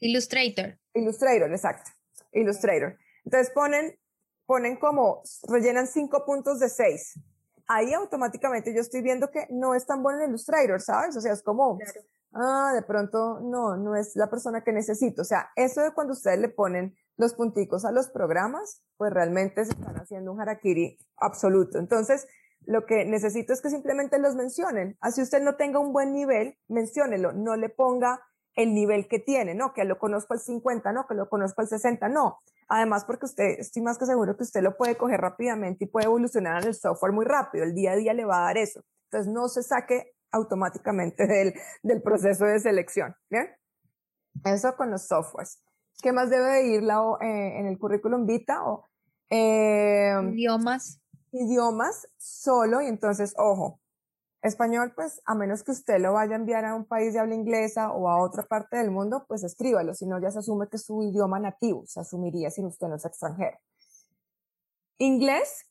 [0.00, 0.78] Illustrator.
[0.94, 1.90] Illustrator, exacto.
[2.32, 2.98] Illustrator.
[3.24, 3.98] Entonces ponen,
[4.46, 7.14] ponen como, rellenan cinco puntos de seis
[7.68, 11.16] ahí automáticamente yo estoy viendo que no es tan bueno en Illustrator, ¿sabes?
[11.16, 11.78] O sea, es como,
[12.34, 15.22] ah, de pronto no, no es la persona que necesito.
[15.22, 19.64] O sea, eso de cuando ustedes le ponen los punticos a los programas, pues realmente
[19.64, 21.78] se están haciendo un harakiri absoluto.
[21.78, 22.26] Entonces,
[22.66, 24.96] lo que necesito es que simplemente los mencionen.
[25.00, 28.20] Así usted no tenga un buen nivel, menciónelo, no le ponga
[28.54, 29.72] el nivel que tiene, ¿no?
[29.72, 31.06] Que lo conozco al 50, ¿no?
[31.06, 32.38] Que lo conozco al 60, no.
[32.68, 36.06] Además, porque usted, estoy más que seguro que usted lo puede coger rápidamente y puede
[36.06, 37.64] evolucionar en el software muy rápido.
[37.64, 38.82] El día a día le va a dar eso.
[39.10, 43.48] Entonces, no se saque automáticamente del, del proceso de selección, ¿bien?
[44.44, 45.62] Eso con los softwares.
[46.02, 48.64] ¿Qué más debe ir eh, en el currículum vita?
[48.64, 48.86] O,
[49.30, 51.01] eh, idiomas.
[51.32, 53.80] Idiomas solo, y entonces, ojo,
[54.42, 57.34] Español, pues a menos que usted lo vaya a enviar a un país de habla
[57.34, 60.76] inglesa o a otra parte del mundo, pues escríbalo, si no ya se asume que
[60.76, 63.56] es su idioma nativo, se asumiría si usted no es extranjero.
[64.98, 65.64] Inglés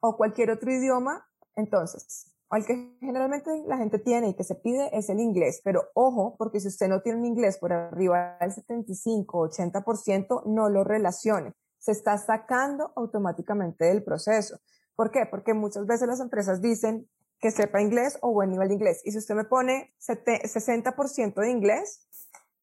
[0.00, 4.96] o cualquier otro idioma, entonces, el que generalmente la gente tiene y que se pide
[4.96, 8.52] es el inglés, pero ojo, porque si usted no tiene un inglés por arriba del
[8.52, 14.58] 75 80%, no lo relacione, se está sacando automáticamente del proceso.
[14.98, 15.26] ¿Por qué?
[15.30, 17.08] Porque muchas veces las empresas dicen,
[17.38, 19.00] que sepa inglés o buen nivel de inglés.
[19.04, 22.04] Y si usted me pone 60% de inglés,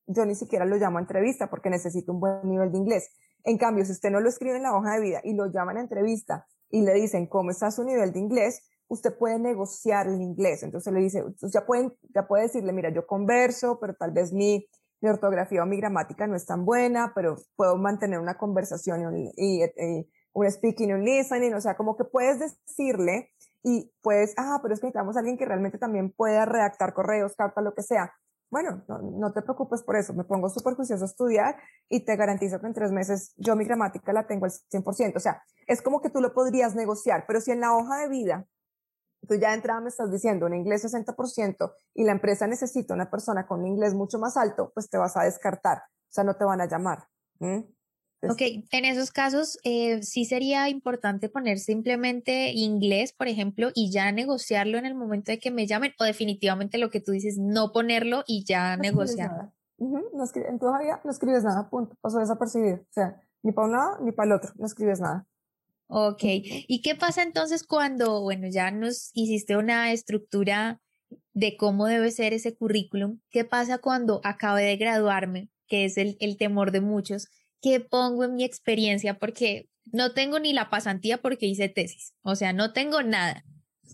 [0.05, 3.09] yo ni siquiera lo llamo a entrevista porque necesito un buen nivel de inglés.
[3.45, 5.77] En cambio, si usted no lo escribe en la hoja de vida y lo llaman
[5.77, 10.21] a entrevista y le dicen cómo está su nivel de inglés, usted puede negociar el
[10.21, 10.61] inglés.
[10.61, 14.67] Entonces le dice, ya, pueden, ya puede decirle, mira, yo converso, pero tal vez mi,
[14.99, 19.31] mi ortografía o mi gramática no es tan buena, pero puedo mantener una conversación y,
[19.37, 21.53] y un speaking un listening.
[21.53, 23.31] O sea, como que puedes decirle
[23.63, 27.35] y pues, ah, pero es que necesitamos a alguien que realmente también pueda redactar correos,
[27.35, 28.13] cartas, lo que sea.
[28.51, 31.57] Bueno, no, te preocupes por eso, me pongo súper juicioso a estudiar
[31.89, 35.15] y te garantizo que en tres meses yo mi gramática la tengo al 100%.
[35.15, 38.09] O sea, es como que tú lo podrías negociar, pero si en la hoja de
[38.09, 38.45] vida
[39.27, 43.09] tú ya de entrada me estás diciendo un inglés 60% y la empresa necesita una
[43.09, 46.35] persona con un inglés mucho más alto, pues te vas a descartar, o sea, no
[46.35, 47.07] te van a llamar.
[48.29, 54.11] Ok, en esos casos eh, sí sería importante poner simplemente inglés, por ejemplo, y ya
[54.11, 57.71] negociarlo en el momento de que me llamen, o definitivamente lo que tú dices, no
[57.71, 59.51] ponerlo y ya negociar.
[59.77, 62.77] no en tu hoja no escribes nada, punto, pasó desapercibido.
[62.77, 65.27] O sea, ni para un lado ni para el otro, no escribes nada.
[65.87, 70.81] Ok, ¿y qué pasa entonces cuando, bueno, ya nos hiciste una estructura
[71.33, 73.19] de cómo debe ser ese currículum?
[73.29, 77.27] ¿Qué pasa cuando acabe de graduarme, que es el, el temor de muchos?
[77.61, 79.17] ¿Qué pongo en mi experiencia?
[79.17, 83.43] Porque no tengo ni la pasantía porque hice tesis, o sea, no tengo nada.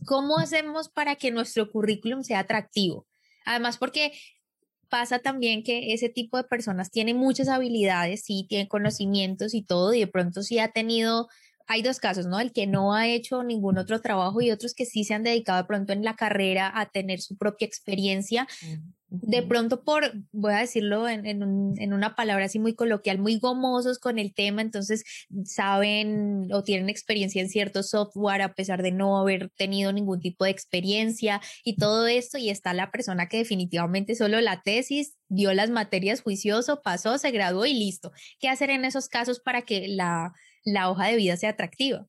[0.06, 3.08] ¿Cómo hacemos para que nuestro currículum sea atractivo?
[3.46, 4.14] Además, porque
[4.90, 9.94] pasa también que ese tipo de personas tienen muchas habilidades, sí, tienen conocimientos y todo,
[9.94, 11.28] y de pronto sí ha tenido,
[11.72, 12.40] hay dos casos, ¿no?
[12.40, 15.62] El que no ha hecho ningún otro trabajo y otros que sí se han dedicado
[15.62, 18.46] de pronto en la carrera a tener su propia experiencia,
[19.08, 21.44] de pronto por, voy a decirlo en,
[21.94, 25.04] una palabra así muy coloquial, muy gomosos con el tema, entonces
[25.46, 30.46] saben o tienen experiencia en cierto software a pesar de no haber tenido ningún tipo
[30.46, 35.54] de experiencia y todo esto, y está la persona que definitivamente solo la tesis, dio
[35.54, 38.12] las materias juicioso, pasó, se graduó y listo.
[38.40, 42.08] ¿Qué hacer en esos casos para que la, la hoja de vida sea atractiva?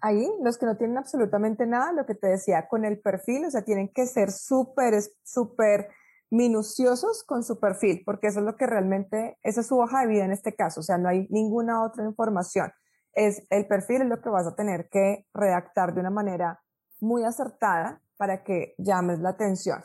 [0.00, 3.50] ahí, los que no tienen absolutamente nada, lo que te decía, con el perfil, o
[3.50, 5.88] sea, tienen que ser súper, súper
[6.30, 10.24] minuciosos con su perfil, porque eso es lo que realmente, es su hoja de vida
[10.24, 12.72] en este caso, o sea, no hay ninguna otra información.
[13.12, 16.60] Es el perfil es lo que vas a tener que redactar de una manera
[17.00, 19.84] muy acertada para que llames la atención.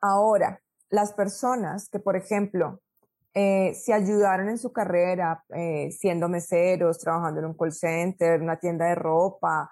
[0.00, 2.82] Ahora, las personas que, por ejemplo,
[3.34, 8.58] eh, se ayudaron en su carrera eh, siendo meseros, trabajando en un call center, una
[8.58, 9.70] tienda de ropa,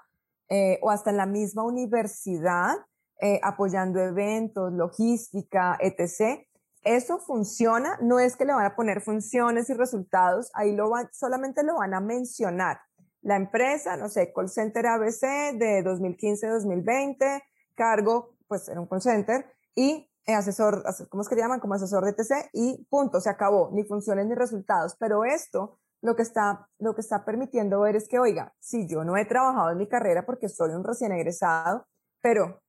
[0.49, 2.75] eh, o hasta en la misma universidad,
[3.21, 6.45] eh, apoyando eventos, logística, etc.
[6.83, 11.09] Eso funciona, no es que le van a poner funciones y resultados, ahí lo van,
[11.13, 12.81] solamente lo van a mencionar.
[13.23, 17.43] La empresa, no sé, call center ABC de 2015-2020,
[17.75, 19.47] cargo, pues era un call center,
[19.77, 21.61] y asesor, ¿cómo es que llaman?
[21.61, 24.97] Como asesor de TC, y punto, se acabó, ni funciones ni resultados.
[24.99, 29.05] Pero esto lo que está, lo que está permitiendo ver es que, oiga, si yo
[29.05, 31.87] no he trabajado en mi carrera porque soy un recién egresado,
[32.23, 32.63] pero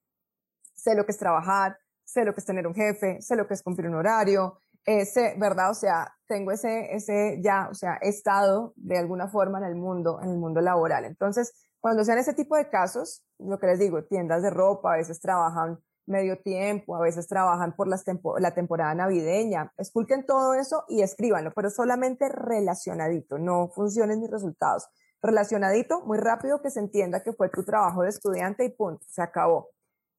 [0.76, 3.54] sé lo que es trabajar, sé lo que es tener un jefe, sé lo que
[3.54, 5.72] es cumplir un horario, ese, ¿verdad?
[5.72, 10.20] O sea, tengo ese, ese ya, o sea, estado de alguna forma en el mundo,
[10.22, 11.06] en el mundo laboral.
[11.06, 14.98] Entonces, cuando sean ese tipo de casos, lo que les digo, tiendas de ropa, a
[14.98, 15.80] veces trabajan
[16.12, 18.04] medio tiempo, a veces trabajan por las
[18.40, 24.88] la temporada navideña, esculquen todo eso y escríbanlo, pero solamente relacionadito, no funciones ni resultados.
[25.22, 29.22] Relacionadito, muy rápido que se entienda que fue tu trabajo de estudiante y punto, se
[29.22, 29.70] acabó.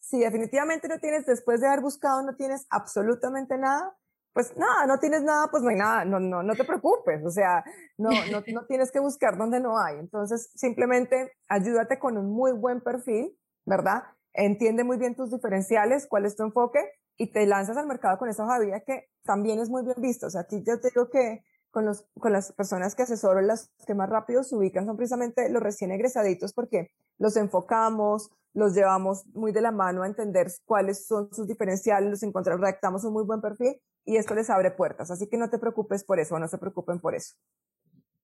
[0.00, 3.96] Si definitivamente no tienes, después de haber buscado, no tienes absolutamente nada,
[4.32, 7.30] pues nada, no tienes nada, pues no hay nada, no, no, no te preocupes, o
[7.30, 7.64] sea,
[7.98, 9.98] no, no, no tienes que buscar donde no hay.
[9.98, 14.04] Entonces, simplemente ayúdate con un muy buen perfil, ¿verdad?
[14.34, 16.80] Entiende muy bien tus diferenciales, cuál es tu enfoque
[17.16, 20.26] y te lanzas al mercado con esa vida que también es muy bien visto.
[20.26, 23.70] O sea, aquí yo te digo que con, los, con las personas que asesoro, las
[23.86, 29.26] que más rápido se ubican son precisamente los recién egresaditos porque los enfocamos, los llevamos
[29.28, 33.24] muy de la mano a entender cuáles son sus diferenciales, los encontramos, redactamos un muy
[33.24, 35.10] buen perfil y esto les abre puertas.
[35.10, 37.34] Así que no te preocupes por eso, no se preocupen por eso.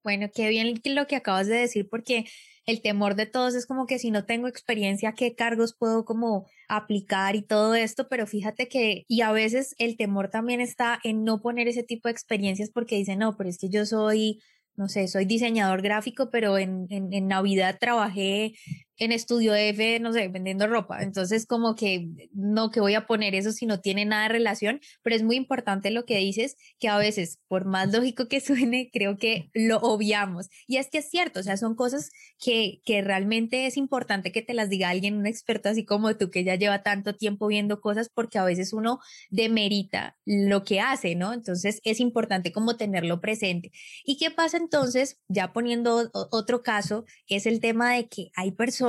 [0.03, 2.27] Bueno, qué bien lo que acabas de decir, porque
[2.69, 6.47] el temor de todos es como que si no tengo experiencia, ¿qué cargos puedo como
[6.69, 8.09] aplicar y todo esto?
[8.11, 12.09] Pero fíjate que, y a veces el temor también está en no poner ese tipo
[12.09, 14.41] de experiencias porque dicen, no, pero es que yo soy
[14.77, 18.53] no sé, soy diseñador gráfico, pero en, en, en, Navidad trabajé
[18.99, 21.03] en Estudio F, no sé, vendiendo ropa.
[21.03, 24.81] Entonces, como que no que voy a poner eso si no tiene nada de relación,
[25.03, 28.91] pero es muy importante lo que dices, que a veces, por más lógico que suene,
[28.93, 30.49] creo que lo obviamos.
[30.67, 34.43] Y es que es cierto, o sea, son cosas que, que realmente es importante que
[34.43, 37.81] te las diga alguien, un experto así como tú, que ya lleva tanto tiempo viendo
[37.81, 38.99] cosas, porque a veces uno
[39.31, 41.33] demerita lo que hace, ¿no?
[41.33, 43.71] Entonces, es importante como tenerlo presente.
[44.05, 48.88] ¿Y qué pasa entonces, ya poniendo otro caso, es el tema de que hay personas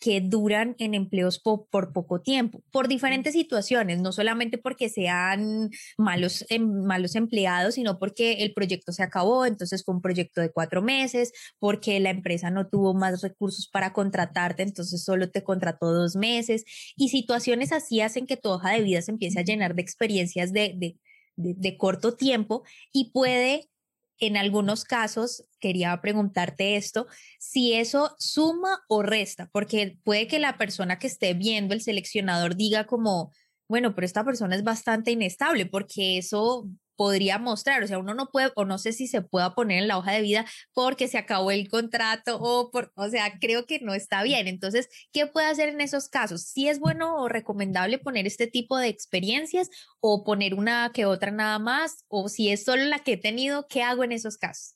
[0.00, 6.44] que duran en empleos por poco tiempo, por diferentes situaciones, no solamente porque sean malos,
[6.50, 10.82] em, malos empleados, sino porque el proyecto se acabó, entonces fue un proyecto de cuatro
[10.82, 16.14] meses, porque la empresa no tuvo más recursos para contratarte, entonces solo te contrató dos
[16.14, 16.64] meses,
[16.96, 20.52] y situaciones así hacen que tu hoja de vida se empiece a llenar de experiencias
[20.52, 20.96] de, de,
[21.36, 22.62] de corto tiempo
[22.92, 23.68] y puede
[24.20, 27.06] en algunos casos, quería preguntarte esto,
[27.38, 32.56] si eso suma o resta, porque puede que la persona que esté viendo el seleccionador
[32.56, 33.32] diga como,
[33.68, 36.68] bueno, pero esta persona es bastante inestable, porque eso
[36.98, 39.88] podría mostrar, o sea, uno no puede, o no sé si se pueda poner en
[39.88, 43.78] la hoja de vida porque se acabó el contrato o por, o sea, creo que
[43.78, 44.48] no está bien.
[44.48, 46.42] Entonces, ¿qué puede hacer en esos casos?
[46.42, 51.30] Si es bueno o recomendable poner este tipo de experiencias o poner una que otra
[51.30, 54.74] nada más, o si es solo la que he tenido, ¿qué hago en esos casos?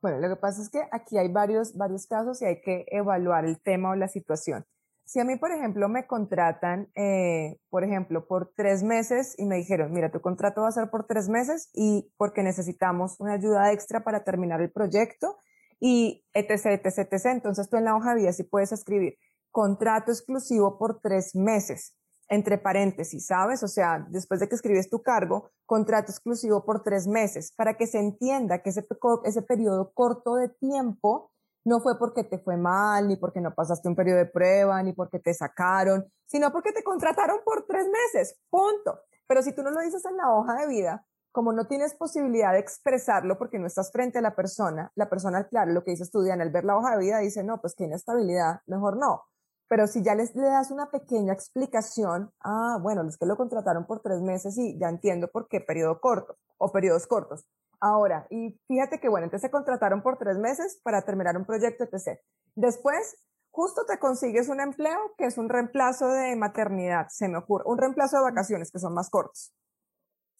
[0.00, 3.44] Bueno, lo que pasa es que aquí hay varios, varios casos y hay que evaluar
[3.46, 4.64] el tema o la situación.
[5.12, 9.56] Si a mí, por ejemplo, me contratan, eh, por ejemplo, por tres meses y me
[9.56, 13.72] dijeron, mira, tu contrato va a ser por tres meses y porque necesitamos una ayuda
[13.72, 15.36] extra para terminar el proyecto
[15.78, 17.26] y etc, etc, etc.
[17.26, 19.18] Entonces tú en la hoja de vida sí puedes escribir
[19.50, 21.94] contrato exclusivo por tres meses,
[22.30, 23.62] entre paréntesis, ¿sabes?
[23.62, 27.86] O sea, después de que escribes tu cargo, contrato exclusivo por tres meses, para que
[27.86, 28.86] se entienda que ese,
[29.26, 31.32] ese periodo corto de tiempo
[31.64, 34.92] no fue porque te fue mal, ni porque no pasaste un periodo de prueba, ni
[34.92, 39.00] porque te sacaron, sino porque te contrataron por tres meses, punto.
[39.26, 42.52] Pero si tú no lo dices en la hoja de vida, como no tienes posibilidad
[42.52, 46.02] de expresarlo porque no estás frente a la persona, la persona, claro, lo que dice
[46.04, 49.22] estudian al ver la hoja de vida dice, no, pues que inestabilidad, mejor no.
[49.68, 53.86] Pero si ya les le das una pequeña explicación, ah, bueno, es que lo contrataron
[53.86, 57.46] por tres meses y ya entiendo por qué periodo corto o periodos cortos.
[57.84, 61.82] Ahora, y fíjate que bueno, entonces se contrataron por tres meses para terminar un proyecto,
[61.82, 62.20] etc.
[62.54, 63.16] Después,
[63.50, 67.78] justo te consigues un empleo que es un reemplazo de maternidad, se me ocurre, un
[67.78, 69.52] reemplazo de vacaciones que son más cortos.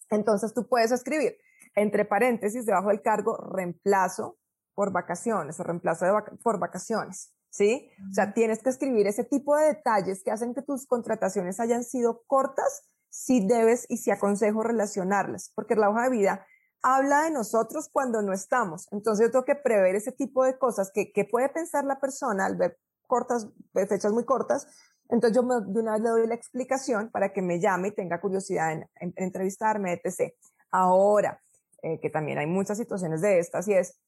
[0.09, 1.35] Entonces tú puedes escribir
[1.75, 4.37] entre paréntesis debajo del cargo reemplazo
[4.73, 6.05] por vacaciones o reemplazo
[6.41, 7.33] por vacaciones.
[7.49, 7.91] ¿Sí?
[8.09, 11.83] O sea, tienes que escribir ese tipo de detalles que hacen que tus contrataciones hayan
[11.83, 16.47] sido cortas si debes y si aconsejo relacionarlas, porque la hoja de vida
[16.83, 18.87] habla de nosotros cuando no estamos.
[18.91, 22.57] Entonces yo tengo que prever ese tipo de cosas que, puede pensar la persona al
[22.57, 24.67] ver cortas, fechas muy cortas.
[25.09, 28.19] Entonces yo de una vez le doy la explicación para que me llame y tenga
[28.19, 30.33] curiosidad en, entrevistarme, etc.
[30.71, 31.41] Ahora,
[31.81, 33.99] eh, que también hay muchas situaciones de estas y es,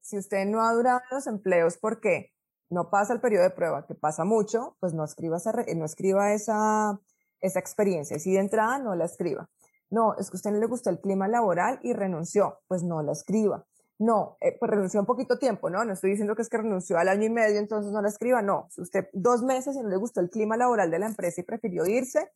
[0.00, 2.32] si usted no ha durado los empleos porque
[2.68, 6.32] no pasa el periodo de prueba, que pasa mucho, pues no escriba esa, no escriba
[6.32, 6.98] esa,
[7.40, 8.16] esa experiencia.
[8.16, 9.48] Y si de entrada no la escriba.
[9.90, 12.58] No, es que a usted no le gustó el clima laboral y renunció.
[12.68, 13.64] Pues no la escriba.
[13.98, 15.84] no, eh, pues renunció un poquito tiempo, ¿no?
[15.84, 18.42] No estoy diciendo que es que renunció al año y medio, entonces no la escriba,
[18.42, 18.66] no.
[18.70, 21.44] Si usted dos meses y no le gustó el clima laboral de la empresa y
[21.44, 22.32] prefirió irse,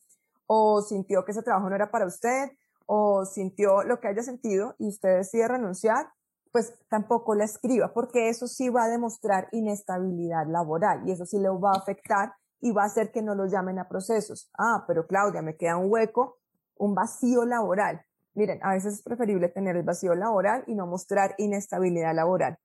[0.47, 2.51] o sintió que ese trabajo no era para usted,
[2.87, 6.07] o sintió lo que haya sentido y usted decide renunciar,
[6.53, 11.39] pues tampoco la escriba, porque eso sí va a demostrar inestabilidad laboral y eso sí
[11.39, 14.51] le va a afectar y va a hacer que no lo llamen a procesos.
[14.59, 16.38] Ah, pero Claudia, me queda un hueco,
[16.79, 18.03] un vacío laboral.
[18.35, 22.59] Miren, a veces es preferible tener el vacío laboral y no mostrar inestabilidad laboral.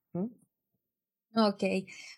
[1.36, 1.64] Ok,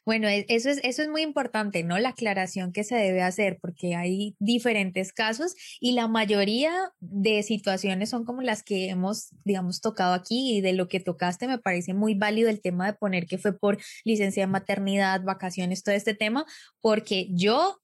[0.04, 1.98] bueno, e, eso es, eso es muy importante, ¿no?
[1.98, 8.10] La aclaración que se debe hacer, porque hay diferentes casos y la mayoría de situaciones
[8.10, 11.94] son como las que hemos, digamos, tocado aquí y de lo que tocaste me parece
[11.94, 16.12] muy válido el tema de poner que fue por licencia de maternidad, vacaciones, todo este
[16.12, 16.44] tema,
[16.82, 17.80] porque yo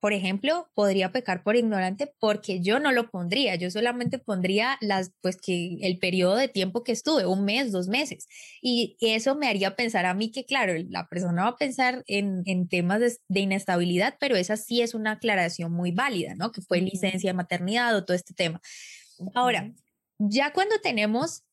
[0.00, 5.12] por ejemplo, podría pecar por ignorante porque yo no lo pondría, yo solamente pondría las,
[5.20, 8.28] pues que el periodo de tiempo que estuve, un mes, dos meses.
[8.60, 12.42] Y eso me haría pensar a mí que, claro, la persona va a pensar en,
[12.44, 16.52] en temas de, inestabilidad, pero esa sí es una aclaración muy válida, ¿no?
[16.52, 18.60] Que fue licencia de maternidad o todo este tema.
[19.34, 19.72] Ahora,
[20.18, 21.45] ya cuando tenemos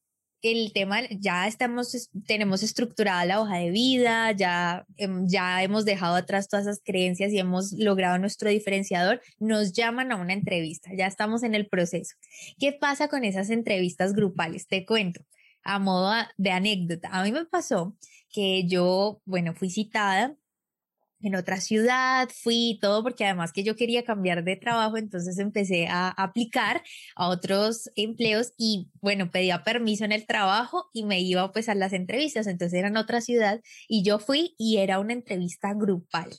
[0.44, 4.86] el tema, ya estamos, tenemos estructurada la hoja de vida, ya,
[5.26, 10.18] ya hemos dejado atrás todas esas creencias y hemos logrado nuestro diferenciador, nos llaman a
[10.18, 12.16] una entrevista, ya estamos en el proceso.
[12.60, 14.68] ¿Qué pasa con esas entrevistas grupales?
[14.68, 15.22] Te cuento
[15.64, 17.08] a modo de anécdota.
[17.12, 17.96] A mí me pasó
[18.30, 20.36] que yo, bueno, fui citada
[21.24, 25.88] en otra ciudad, fui todo porque además que yo quería cambiar de trabajo, entonces empecé
[25.88, 26.84] a aplicar
[27.15, 31.76] a otros empleos y bueno, pedía permiso en el trabajo y me iba pues a
[31.76, 36.30] las entrevistas, entonces era en otra ciudad y yo fui y era una entrevista grupal.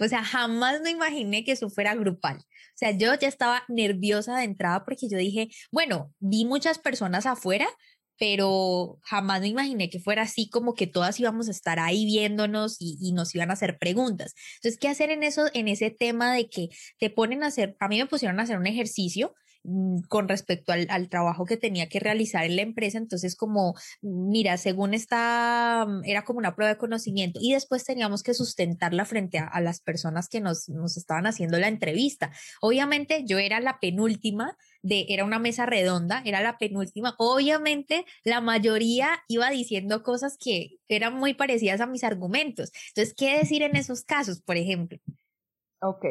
[0.00, 2.38] O sea, jamás me imaginé que eso fuera grupal.
[2.38, 7.26] O sea, yo ya estaba nerviosa de entrada porque yo dije, bueno, vi muchas personas
[7.26, 7.68] afuera,
[8.22, 12.76] pero jamás me imaginé que fuera así como que todas íbamos a estar ahí viéndonos
[12.78, 14.36] y, nos iban a hacer preguntas.
[14.58, 16.68] Entonces, ¿qué hacer en eso, en ese tema de que
[17.00, 19.34] te ponen a hacer, a mí me pusieron a hacer un ejercicio
[20.08, 22.98] con respecto al, trabajo que tenía que realizar en la empresa.
[22.98, 28.22] Entonces, como, mira, según esta, mm, era como una prueba de conocimiento y después teníamos
[28.22, 32.32] que sustentarla frente a, las personas que nos, nos estaban haciendo la entrevista.
[32.60, 37.14] Obviamente yo era la penúltima de, era una mesa redonda, era la penúltima.
[37.18, 42.72] Obviamente la mayoría iba diciendo cosas que eran muy parecidas a mis argumentos.
[42.88, 44.98] Entonces, ¿qué decir en esos casos, por ejemplo?
[45.80, 46.04] Ok.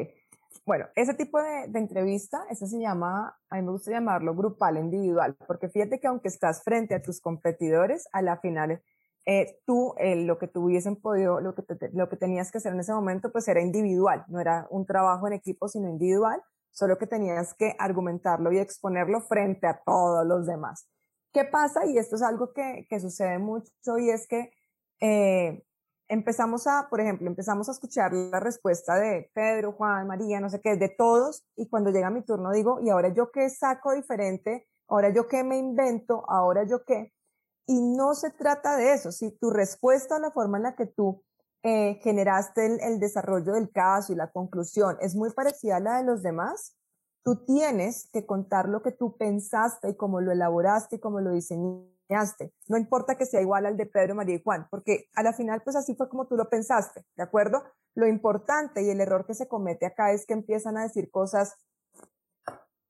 [0.72, 5.36] Bueno, ese tipo de, entrevista, eso se llama, a mí me gusta llamarlo grupal, individual,
[5.46, 8.82] porque fíjate que aunque estás frente a tus competidores, a la final
[9.26, 12.80] eh, tú eh, lo que tuviesen podido, lo que, lo que tenías que hacer en
[12.80, 17.06] ese momento, pues era individual, no era un trabajo en equipo, sino individual, solo que
[17.06, 20.88] tenías que argumentarlo y exponerlo frente a todos los demás.
[21.34, 21.86] ¿Qué pasa?
[21.86, 24.54] Y esto es algo que, que sucede mucho y es que
[25.02, 25.66] eh,
[26.12, 30.60] empezamos a, por ejemplo, empezamos a escuchar la respuesta de Pedro, Juan, María, no sé
[30.60, 34.68] qué, de todos, y cuando llega mi turno digo, ¿y ahora yo qué saco diferente?
[34.90, 36.30] ¿Ahora yo qué me invento?
[36.30, 37.14] ¿Ahora yo qué?
[37.66, 40.86] Y no se trata de eso, si tu respuesta o la forma en la que
[40.86, 41.24] tú
[41.64, 45.98] eh, generaste el, el desarrollo del caso y la conclusión es muy parecida a la
[45.98, 46.76] de los demás,
[47.24, 51.32] tú tienes que contar lo que tú pensaste y cómo lo elaboraste y cómo lo
[51.32, 52.01] diseñaste
[52.68, 55.62] no importa que sea igual al de Pedro, María y Juan, porque a la final
[55.64, 57.64] pues así fue como tú lo pensaste, ¿de acuerdo?
[57.96, 61.56] Lo importante y el error que se comete acá es que empiezan a decir cosas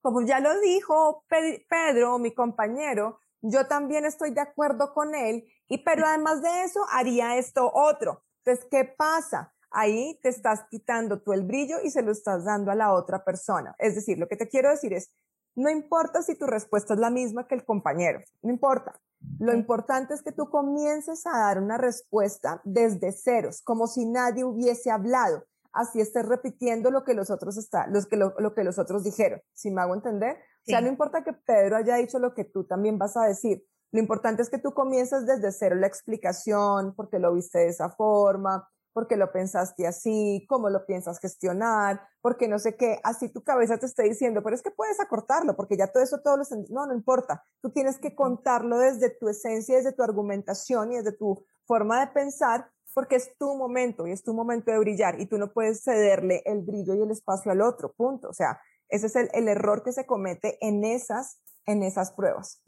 [0.01, 1.23] como ya lo dijo
[1.69, 6.81] Pedro, mi compañero, yo también estoy de acuerdo con él, y pero además de eso
[6.91, 8.23] haría esto otro.
[8.43, 9.53] Entonces, ¿qué pasa?
[9.69, 13.23] Ahí te estás quitando tú el brillo y se lo estás dando a la otra
[13.23, 13.75] persona.
[13.77, 15.13] Es decir, lo que te quiero decir es,
[15.55, 18.99] no importa si tu respuesta es la misma que el compañero, no importa.
[19.39, 24.43] Lo importante es que tú comiences a dar una respuesta desde ceros, como si nadie
[24.43, 25.45] hubiese hablado.
[25.73, 29.41] Así estés repitiendo lo que los otros está, los que lo, que los otros dijeron.
[29.53, 30.35] Si me hago entender?
[30.35, 33.65] O sea, no importa que Pedro haya dicho lo que tú también vas a decir.
[33.91, 37.89] Lo importante es que tú comiences desde cero la explicación, porque lo viste de esa
[37.89, 43.43] forma, porque lo pensaste así, cómo lo piensas gestionar, porque no sé qué, así tu
[43.43, 46.43] cabeza te esté diciendo, pero es que puedes acortarlo, porque ya todo eso, todo lo...
[46.69, 51.13] No, no importa, tú tienes que contarlo desde tu esencia, desde tu argumentación y desde
[51.13, 55.25] tu forma de pensar, porque es tu momento y es tu momento de brillar y
[55.25, 58.29] tú no puedes cederle el brillo y el espacio al otro, punto.
[58.29, 62.61] O sea, ese es el, el error que se comete en esas, en esas pruebas.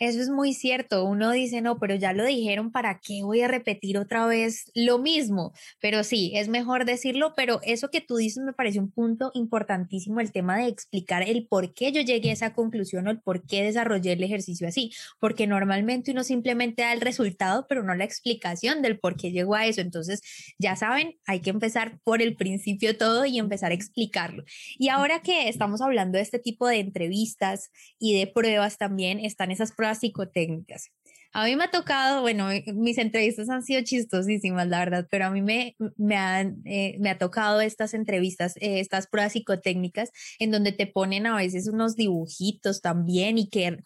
[0.00, 1.04] Eso es muy cierto.
[1.04, 4.98] Uno dice, no, pero ya lo dijeron, ¿para qué voy a repetir otra vez lo
[4.98, 5.52] mismo?
[5.78, 10.20] Pero sí, es mejor decirlo, pero eso que tú dices me parece un punto importantísimo,
[10.20, 13.46] el tema de explicar el por qué yo llegué a esa conclusión o el por
[13.46, 18.04] qué desarrollé el ejercicio así, porque normalmente uno simplemente da el resultado, pero no la
[18.04, 19.82] explicación del por qué llegó a eso.
[19.82, 20.22] Entonces,
[20.58, 24.44] ya saben, hay que empezar por el principio todo y empezar a explicarlo.
[24.78, 29.50] Y ahora que estamos hablando de este tipo de entrevistas y de pruebas también, están
[29.50, 30.90] esas pruebas psicotécnicas.
[31.32, 35.26] A mí me ha tocado, bueno, eh, mis entrevistas han sido chistosísimas, la verdad, pero
[35.26, 40.10] a mí me, me, han, eh, me ha tocado estas entrevistas, eh, estas pruebas psicotécnicas,
[40.40, 43.78] en donde te ponen a veces unos dibujitos también y que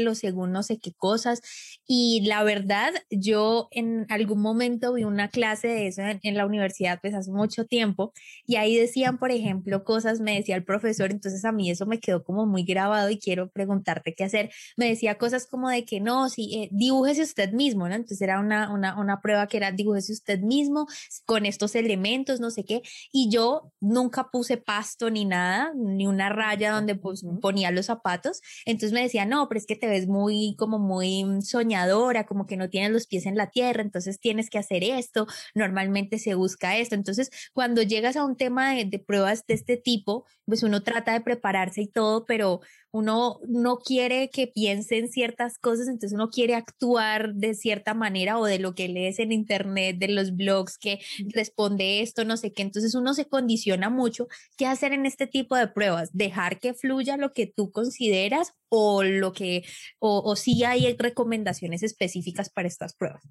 [0.00, 1.42] lo según no sé qué cosas.
[1.86, 7.00] Y la verdad, yo en algún momento vi una clase de eso en, la universidad,
[7.02, 8.12] pues hace mucho tiempo,
[8.46, 12.00] y ahí decían, por ejemplo, cosas, me decía el profesor, entonces a mí eso me
[12.00, 14.50] quedó como muy grabado y quiero preguntarte qué hacer.
[14.76, 17.94] Me decía cosas como de que no, si dibújese usted mismo, ¿no?
[17.94, 20.86] Entonces era una, una, una prueba que era dibújese usted mismo
[21.26, 26.28] con estos elementos, no sé qué, y yo nunca puse pasto ni nada, ni una
[26.28, 30.06] raya donde pues, ponía los zapatos, entonces me decía, no, pero es que te ves
[30.06, 34.48] muy, como muy soñadora, como que no tienes los pies en la tierra, entonces tienes
[34.48, 38.98] que hacer esto, normalmente se busca esto, entonces cuando llegas a un tema de, de
[39.00, 42.60] pruebas de este tipo, pues uno trata de prepararse y todo, pero
[42.90, 48.44] uno no quiere que piensen ciertas cosas, entonces uno quiere actuar de cierta manera o
[48.44, 51.00] de lo que lees en internet, de los blogs que
[51.34, 54.28] responde esto, no sé qué, entonces uno se condiciona mucho.
[54.56, 56.10] ¿Qué hacer en este tipo de pruebas?
[56.12, 59.64] ¿Dejar que fluya lo que tú consideras o lo que,
[59.98, 63.22] o, o si hay recomendaciones específicas para estas pruebas?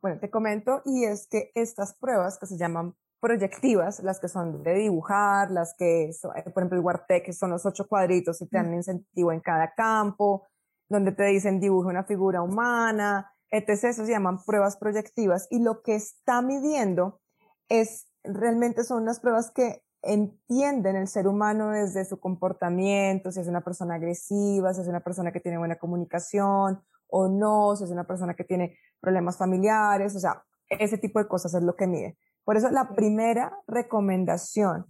[0.00, 4.62] Bueno, te comento, y es que estas pruebas que se llaman proyectivas, las que son
[4.62, 8.46] de dibujar, las que, eh, por ejemplo, el Wartec, que son los ocho cuadritos y
[8.46, 10.46] te dan incentivo en cada campo,
[10.88, 13.84] donde te dicen dibuje una figura humana, etc.
[13.84, 17.20] Eso se llaman pruebas proyectivas y lo que está midiendo
[17.68, 23.48] es, realmente son unas pruebas que entienden el ser humano desde su comportamiento, si es
[23.48, 27.90] una persona agresiva, si es una persona que tiene buena comunicación o no, si es
[27.90, 31.86] una persona que tiene problemas familiares, o sea, ese tipo de cosas es lo que
[31.86, 32.16] mide.
[32.48, 34.86] Por eso la primera recomendación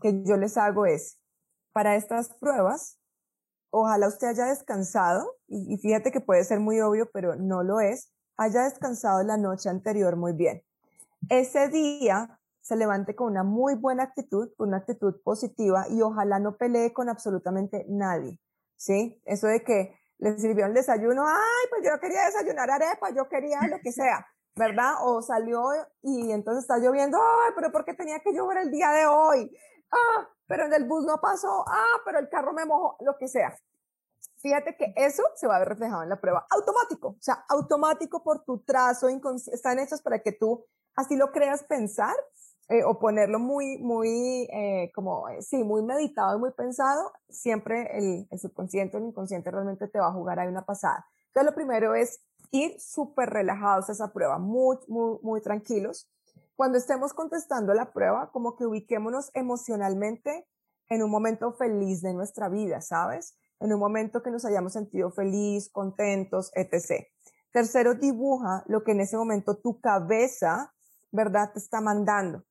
[0.00, 1.20] que yo les hago es,
[1.74, 2.98] para estas pruebas,
[3.68, 8.10] ojalá usted haya descansado, y, fíjate que puede ser muy obvio, pero no lo es,
[8.38, 10.62] haya descansado la noche anterior muy bien.
[11.28, 16.38] Ese día se levante con una muy buena actitud, con una actitud positiva y ojalá
[16.38, 18.40] no pelee con absolutamente nadie,
[18.78, 19.20] ¿sí?
[19.26, 23.60] Eso de que le sirvió el desayuno, ay, pues yo quería desayunar arepa, yo quería
[23.68, 24.26] lo que sea.
[24.56, 24.94] ¿Verdad?
[25.02, 25.70] O salió
[26.02, 29.50] y entonces está lloviendo, ay, pero ¿por qué tenía que llover el día de hoy?
[29.90, 33.28] Ah, pero en el bus no pasó, ah, pero el carro me mojó, lo que
[33.28, 33.56] sea.
[34.38, 38.22] Fíjate que eso se va a ver reflejado en la prueba automático, o sea, automático
[38.22, 40.64] por tu trazo, están hechas para que tú
[40.96, 42.14] así lo creas pensar
[42.68, 47.98] eh, o ponerlo muy, muy, eh, como, eh, sí, muy meditado y muy pensado, siempre
[47.98, 51.06] el, el subconsciente o el inconsciente realmente te va a jugar ahí una pasada.
[51.26, 52.20] Entonces, lo primero es
[52.52, 56.08] ir súper relajados a esa prueba, muy, muy, muy tranquilos.
[56.54, 60.46] Cuando estemos contestando la prueba, como que ubiquémonos emocionalmente
[60.88, 63.36] en un momento feliz de nuestra vida, ¿sabes?
[63.58, 67.06] En un momento que nos hayamos sentido feliz, contentos, etc.
[67.50, 70.72] Tercero, dibuja lo que en ese momento tu cabeza,
[71.10, 71.52] ¿verdad?
[71.52, 72.44] Te está mandando.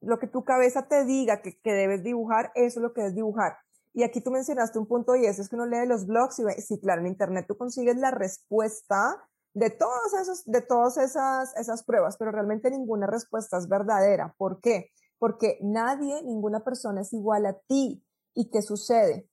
[0.00, 3.16] Lo que tu cabeza te diga que, que debes dibujar, eso es lo que debes
[3.16, 3.58] dibujar.
[3.92, 6.44] Y aquí tú mencionaste un punto y eso es que uno lee los blogs y
[6.44, 9.28] ve, sí, claro, en internet tú consigues la respuesta
[9.58, 14.34] de todas esos, de todas esas, esas pruebas, pero realmente ninguna respuesta es verdadera.
[14.38, 14.90] ¿Por qué?
[15.18, 18.04] Porque nadie, ninguna persona es igual a ti.
[18.34, 19.28] ¿Y qué sucede?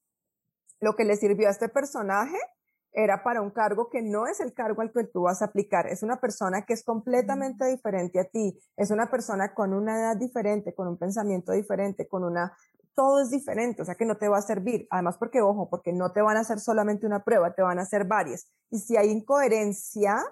[0.80, 2.38] Lo que le sirvió a este personaje
[2.92, 5.86] era para un cargo que no es el cargo al que tú vas a aplicar.
[5.86, 8.58] Es una persona que es completamente diferente a ti.
[8.78, 12.58] Es una persona con una edad diferente, con un pensamiento diferente, con una
[12.96, 14.88] todo es diferente, o sea que no te va a servir.
[14.90, 17.84] Además, porque, ojo, porque no te van a hacer solamente una prueba, te van a
[17.84, 18.48] hacer varias.
[18.72, 20.24] Y si hay incoherencia,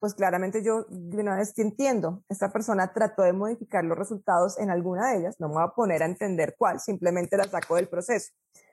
[0.00, 4.70] pues claramente yo de una vez entiendo, esta persona trató de modificar los resultados en
[4.70, 7.88] alguna de ellas, no me voy a poner a entender cuál, simplemente la saco del
[7.88, 8.32] proceso.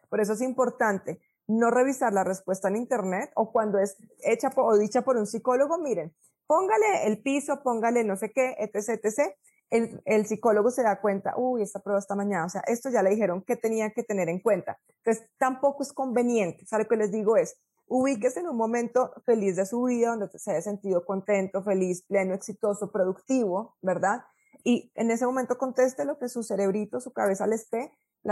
[0.09, 4.77] Por eso es importante no revisar la respuesta en Internet o cuando es hecha o
[4.77, 6.13] dicha por un psicólogo, miren,
[6.47, 9.35] póngale el piso, póngale no sé qué, etc., etc.,
[9.69, 13.01] el, el, psicólogo se da cuenta, uy, esta prueba está mañana, o sea, esto ya
[13.01, 14.79] le dijeron que tenía que tener en cuenta.
[15.03, 17.57] Entonces, tampoco es conveniente, sea, lo que les digo es,
[17.87, 22.33] ubíquese en un momento feliz de su vida, donde se haya sentido contento, feliz, pleno,
[22.33, 24.23] exitoso, productivo, ¿verdad?
[24.63, 27.91] Y en ese momento conteste lo que su cerebrito, su cabeza le esté,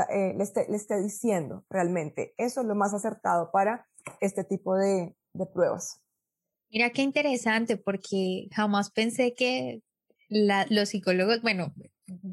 [0.10, 2.34] eh, le esté, le esté diciendo realmente.
[2.38, 3.88] Eso es lo más acertado para
[4.20, 6.02] este tipo de, de pruebas.
[6.72, 9.84] Mira qué interesante, porque jamás pensé que
[10.70, 11.74] los psicólogos, bueno,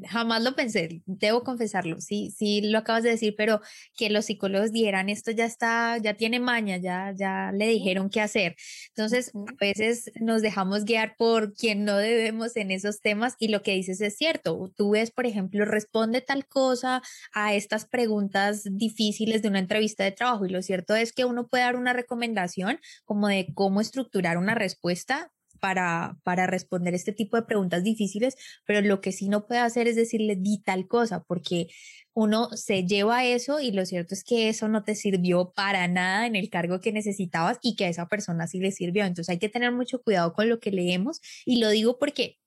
[0.07, 3.61] jamás lo pensé, debo confesarlo, sí, sí lo acabas de decir, pero
[3.95, 8.21] que los psicólogos dijeran esto ya está, ya tiene maña, ya, ya le dijeron qué
[8.21, 8.55] hacer.
[8.89, 13.61] Entonces, a veces nos dejamos guiar por quien no debemos en esos temas y lo
[13.61, 14.71] que dices es cierto.
[14.75, 17.01] Tú ves, por ejemplo, responde tal cosa
[17.33, 21.47] a estas preguntas difíciles de una entrevista de trabajo y lo cierto es que uno
[21.47, 25.31] puede dar una recomendación como de cómo estructurar una respuesta
[25.61, 28.35] para, para responder este tipo de preguntas difíciles,
[28.65, 31.67] pero lo que sí no puede hacer es decirle di tal cosa, porque
[32.13, 36.27] uno se lleva eso y lo cierto es que eso no te sirvió para nada
[36.27, 39.05] en el cargo que necesitabas y que a esa persona sí le sirvió.
[39.05, 42.40] Entonces hay que tener mucho cuidado con lo que leemos y lo digo porque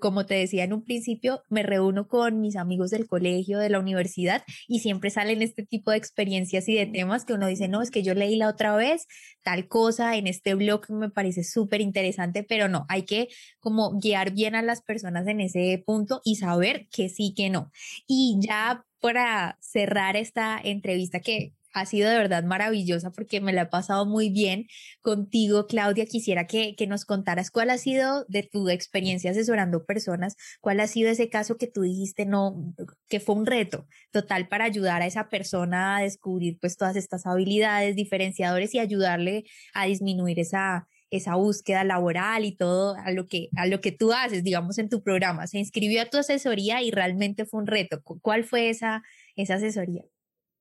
[0.00, 3.78] como te decía en un principio, me reúno con mis amigos del colegio, de la
[3.78, 7.82] universidad, y siempre salen este tipo de experiencias y de temas que uno dice, no,
[7.82, 9.06] es que yo leí la otra vez
[9.42, 13.28] tal cosa en este blog me parece súper interesante, pero no, hay que
[13.60, 17.70] como guiar bien a las personas en ese punto y saber que sí, que no.
[18.06, 23.62] Y ya para cerrar esta entrevista que ha sido de verdad maravillosa porque me la
[23.62, 24.66] he pasado muy bien
[25.00, 26.06] contigo, Claudia.
[26.06, 30.86] Quisiera que, que, nos contaras cuál ha sido de tu experiencia asesorando personas, cuál ha
[30.86, 32.74] sido ese caso que tú dijiste, no,
[33.08, 37.26] que fue un reto total para ayudar a esa persona a descubrir pues todas estas
[37.26, 39.44] habilidades diferenciadores y ayudarle
[39.74, 44.12] a disminuir esa, esa búsqueda laboral y todo a lo que a lo que tú
[44.12, 45.46] haces, digamos, en tu programa.
[45.46, 48.02] Se inscribió a tu asesoría y realmente fue un reto.
[48.02, 49.02] ¿Cuál fue esa,
[49.36, 50.04] esa asesoría?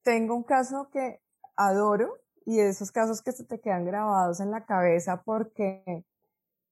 [0.03, 1.21] Tengo un caso que
[1.55, 6.05] adoro y esos casos que se te quedan grabados en la cabeza porque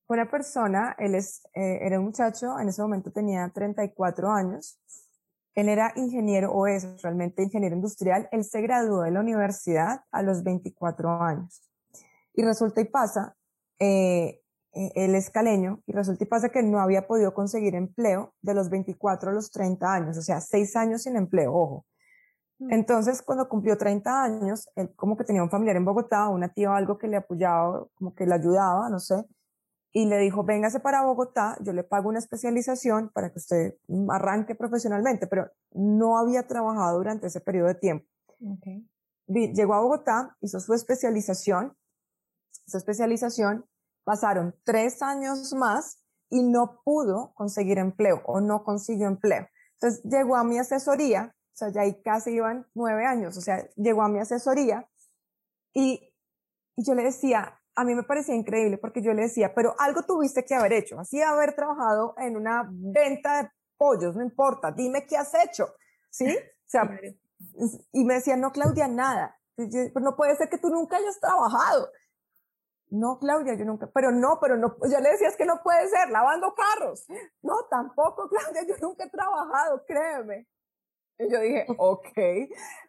[0.07, 4.79] una persona, él es, eh, era un muchacho, en ese momento tenía 34 años,
[5.55, 10.21] él era ingeniero o es realmente ingeniero industrial, él se graduó de la universidad a
[10.21, 11.61] los 24 años.
[12.33, 13.35] Y resulta y pasa,
[13.79, 14.41] eh,
[14.73, 18.53] eh, él es caleño, y resulta y pasa que no había podido conseguir empleo de
[18.53, 21.85] los 24 a los 30 años, o sea, seis años sin empleo, ojo.
[22.59, 22.73] Mm.
[22.73, 26.71] Entonces, cuando cumplió 30 años, él como que tenía un familiar en Bogotá, una tía
[26.71, 29.25] o algo que le apoyaba, como que le ayudaba, no sé,
[29.95, 33.75] y le dijo, véngase para Bogotá, yo le pago una especialización para que usted
[34.09, 38.05] arranque profesionalmente, pero no había trabajado durante ese periodo de tiempo.
[39.27, 41.77] Llegó a Bogotá, hizo su especialización,
[42.67, 43.65] su especialización,
[44.03, 49.47] pasaron tres años más y no pudo conseguir empleo o no consiguió empleo.
[49.79, 53.65] Entonces llegó a mi asesoría o sea, ya ahí casi iban nueve años, o sea,
[53.75, 54.89] llegó a mi asesoría
[55.73, 56.13] y,
[56.75, 60.03] y yo le decía, a mí me parecía increíble porque yo le decía, pero algo
[60.03, 65.05] tuviste que haber hecho, así haber trabajado en una venta de pollos, no importa, dime
[65.05, 65.67] qué has hecho,
[66.09, 66.27] ¿sí?
[66.27, 66.89] O sea,
[67.93, 69.39] y me decía, no, Claudia, nada.
[69.55, 69.69] Pues
[70.01, 71.89] no puede ser que tú nunca hayas trabajado.
[72.89, 76.09] No, Claudia, yo nunca, pero no, pero no, ya le decías que no puede ser,
[76.09, 77.05] lavando carros.
[77.41, 80.47] No, tampoco, Claudia, yo nunca he trabajado, créeme.
[81.19, 82.17] Y yo dije, ok,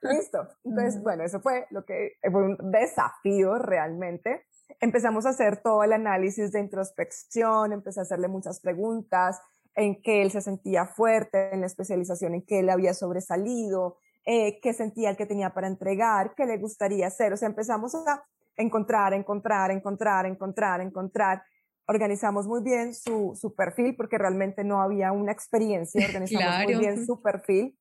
[0.02, 0.48] listo.
[0.64, 4.46] Entonces, bueno, eso fue lo que fue un desafío realmente.
[4.80, 9.40] Empezamos a hacer todo el análisis de introspección, empecé a hacerle muchas preguntas
[9.74, 14.58] en qué él se sentía fuerte, en la especialización en qué él había sobresalido, eh,
[14.60, 17.32] qué sentía el que tenía para entregar, qué le gustaría hacer.
[17.32, 18.24] O sea, empezamos a
[18.56, 21.42] encontrar, encontrar, encontrar, encontrar, encontrar.
[21.86, 26.04] Organizamos muy bien su, su perfil porque realmente no había una experiencia.
[26.06, 27.78] Organizamos muy bien su perfil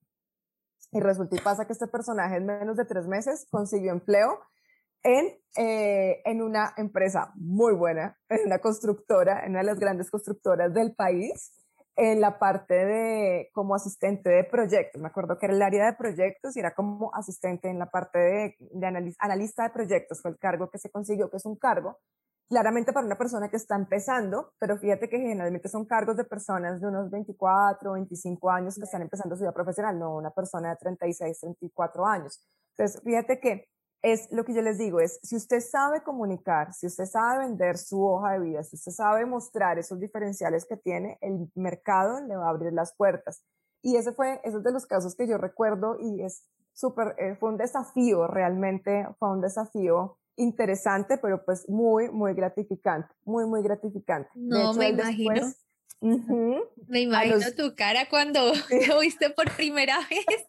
[0.95, 4.39] y resulta y pasa que este personaje en menos de tres meses consiguió empleo
[5.03, 10.09] en, eh, en una empresa muy buena, en una constructora, en una de las grandes
[10.09, 11.51] constructoras del país,
[11.95, 15.01] en la parte de como asistente de proyectos.
[15.01, 18.19] Me acuerdo que era el área de proyectos y era como asistente en la parte
[18.19, 21.99] de, de analista de proyectos, fue el cargo que se consiguió, que es un cargo
[22.47, 26.79] claramente para una persona que está empezando, pero fíjate que generalmente son cargos de personas
[26.79, 30.75] de unos 24, 25 años que están empezando su vida profesional, no una persona de
[30.77, 32.45] 36, 34 años.
[32.77, 33.67] Entonces, fíjate que
[34.05, 37.75] es lo que yo les digo, es si usted sabe comunicar, si usted sabe vender
[37.75, 42.35] su hoja de vida, si usted sabe mostrar esos diferenciales que tiene, el mercado le
[42.35, 43.43] va a abrir las puertas.
[43.81, 47.49] Y ese fue, esos de los casos que yo recuerdo y es súper, eh, fue
[47.49, 54.29] un desafío, realmente fue un desafío interesante, pero pues muy, muy gratificante, muy, muy gratificante.
[54.35, 55.51] No, me imagino.
[56.01, 58.39] me imagino tu cara cuando
[58.87, 60.45] lo viste por primera vez.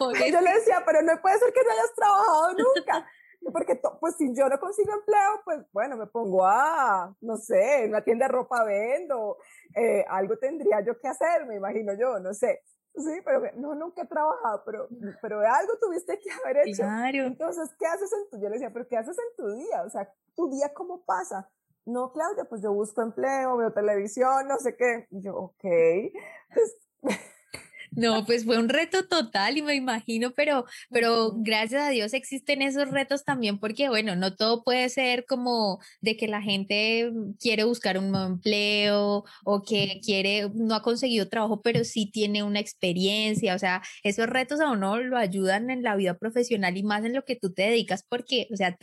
[0.00, 3.10] Yo le decía, pero no puede ser que no hayas trabajado nunca.
[3.52, 7.90] Porque pues si yo no consigo empleo, pues bueno, me pongo a, no sé, en
[7.90, 9.38] una tienda de ropa vendo,
[9.74, 12.62] eh, algo tendría yo que hacer, me imagino yo, no sé.
[12.94, 14.88] Sí, pero no, nunca he trabajado, pero,
[15.22, 16.82] pero algo tuviste que haber hecho.
[16.82, 17.24] Claro.
[17.24, 19.84] Entonces, ¿qué haces en tu, yo le decía, pero ¿qué haces en tu día?
[19.84, 21.48] O sea, ¿tu día cómo pasa?
[21.86, 25.06] No, Claudia, pues yo busco empleo, veo televisión, no sé qué.
[25.10, 25.64] Y yo, ok.
[26.52, 26.76] Pues,
[27.92, 32.62] no, pues fue un reto total y me imagino, pero, pero gracias a Dios existen
[32.62, 37.10] esos retos también porque, bueno, no todo puede ser como de que la gente
[37.40, 42.42] quiere buscar un nuevo empleo o que quiere, no ha conseguido trabajo, pero sí tiene
[42.42, 43.54] una experiencia.
[43.54, 47.14] O sea, esos retos a uno lo ayudan en la vida profesional y más en
[47.14, 48.76] lo que tú te dedicas porque, o sea,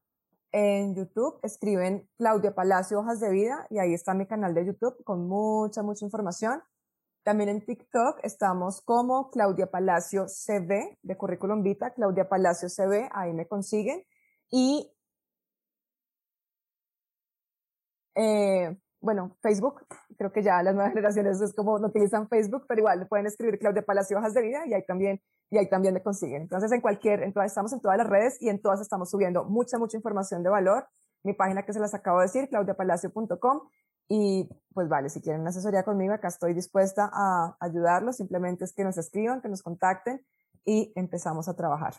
[0.53, 5.03] En YouTube escriben Claudia Palacio Hojas de Vida y ahí está mi canal de YouTube
[5.03, 6.63] con mucha, mucha información.
[7.23, 13.33] También en TikTok estamos como Claudia Palacio CV de Currículum Vita, Claudia Palacio CV, ahí
[13.33, 14.05] me consiguen.
[14.53, 14.93] Y,
[18.15, 19.87] eh, bueno, Facebook,
[20.19, 23.59] creo que ya las nuevas generaciones es como no utilizan Facebook, pero igual pueden escribir
[23.59, 26.43] Claudia Palacio Hojas de Vida y ahí también, y ahí también le consiguen.
[26.43, 29.79] Entonces, en cualquier, en estamos en todas las redes y en todas estamos subiendo mucha,
[29.79, 30.87] mucha información de valor.
[31.25, 33.63] Mi página que se las acabo de decir, claudiapalacio.com.
[34.09, 38.17] Y pues vale, si quieren una asesoría conmigo, acá estoy dispuesta a ayudarlos.
[38.17, 40.25] Simplemente es que nos escriban, que nos contacten
[40.65, 41.95] y empezamos a trabajar.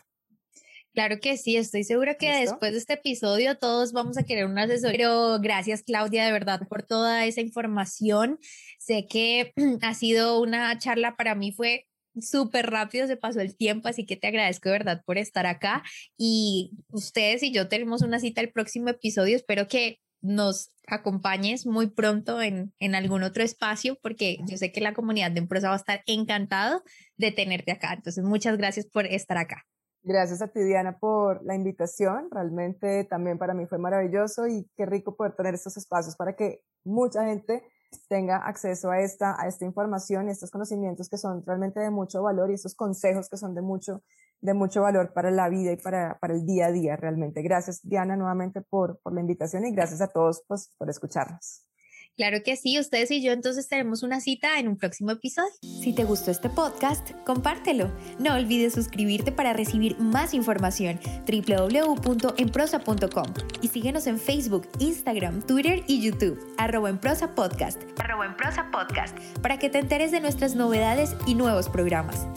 [0.94, 4.56] Claro que sí, estoy segura que después de este episodio todos vamos a querer un
[4.56, 4.92] asesor.
[4.92, 8.38] Pero gracias Claudia de verdad por toda esa información.
[8.78, 11.88] Sé que ha sido una charla para mí fue
[12.20, 15.82] súper rápido, se pasó el tiempo, así que te agradezco de verdad por estar acá.
[16.16, 19.34] Y ustedes y yo tenemos una cita el próximo episodio.
[19.34, 24.80] Espero que nos acompañes muy pronto en, en algún otro espacio, porque yo sé que
[24.80, 26.84] la comunidad de empresa va a estar encantado
[27.16, 27.94] de tenerte acá.
[27.94, 29.66] Entonces, muchas gracias por estar acá.
[30.06, 32.28] Gracias a ti, Diana, por la invitación.
[32.30, 36.60] Realmente también para mí fue maravilloso y qué rico poder tener estos espacios para que
[36.84, 37.62] mucha gente
[38.06, 42.22] tenga acceso a esta, a esta información y estos conocimientos que son realmente de mucho
[42.22, 44.02] valor y estos consejos que son de mucho,
[44.42, 47.40] de mucho valor para la vida y para, para el día a día realmente.
[47.40, 51.64] Gracias, Diana, nuevamente por, por la invitación y gracias a todos pues, por escucharnos.
[52.16, 55.50] Claro que sí, ustedes y yo entonces tenemos una cita en un próximo episodio.
[55.62, 57.90] Si te gustó este podcast, compártelo.
[58.20, 66.00] No olvides suscribirte para recibir más información www.enprosa.com y síguenos en Facebook, Instagram, Twitter y
[66.00, 70.54] YouTube, arroba en prosa podcast, arroba en prosa podcast, para que te enteres de nuestras
[70.54, 72.28] novedades y nuevos programas.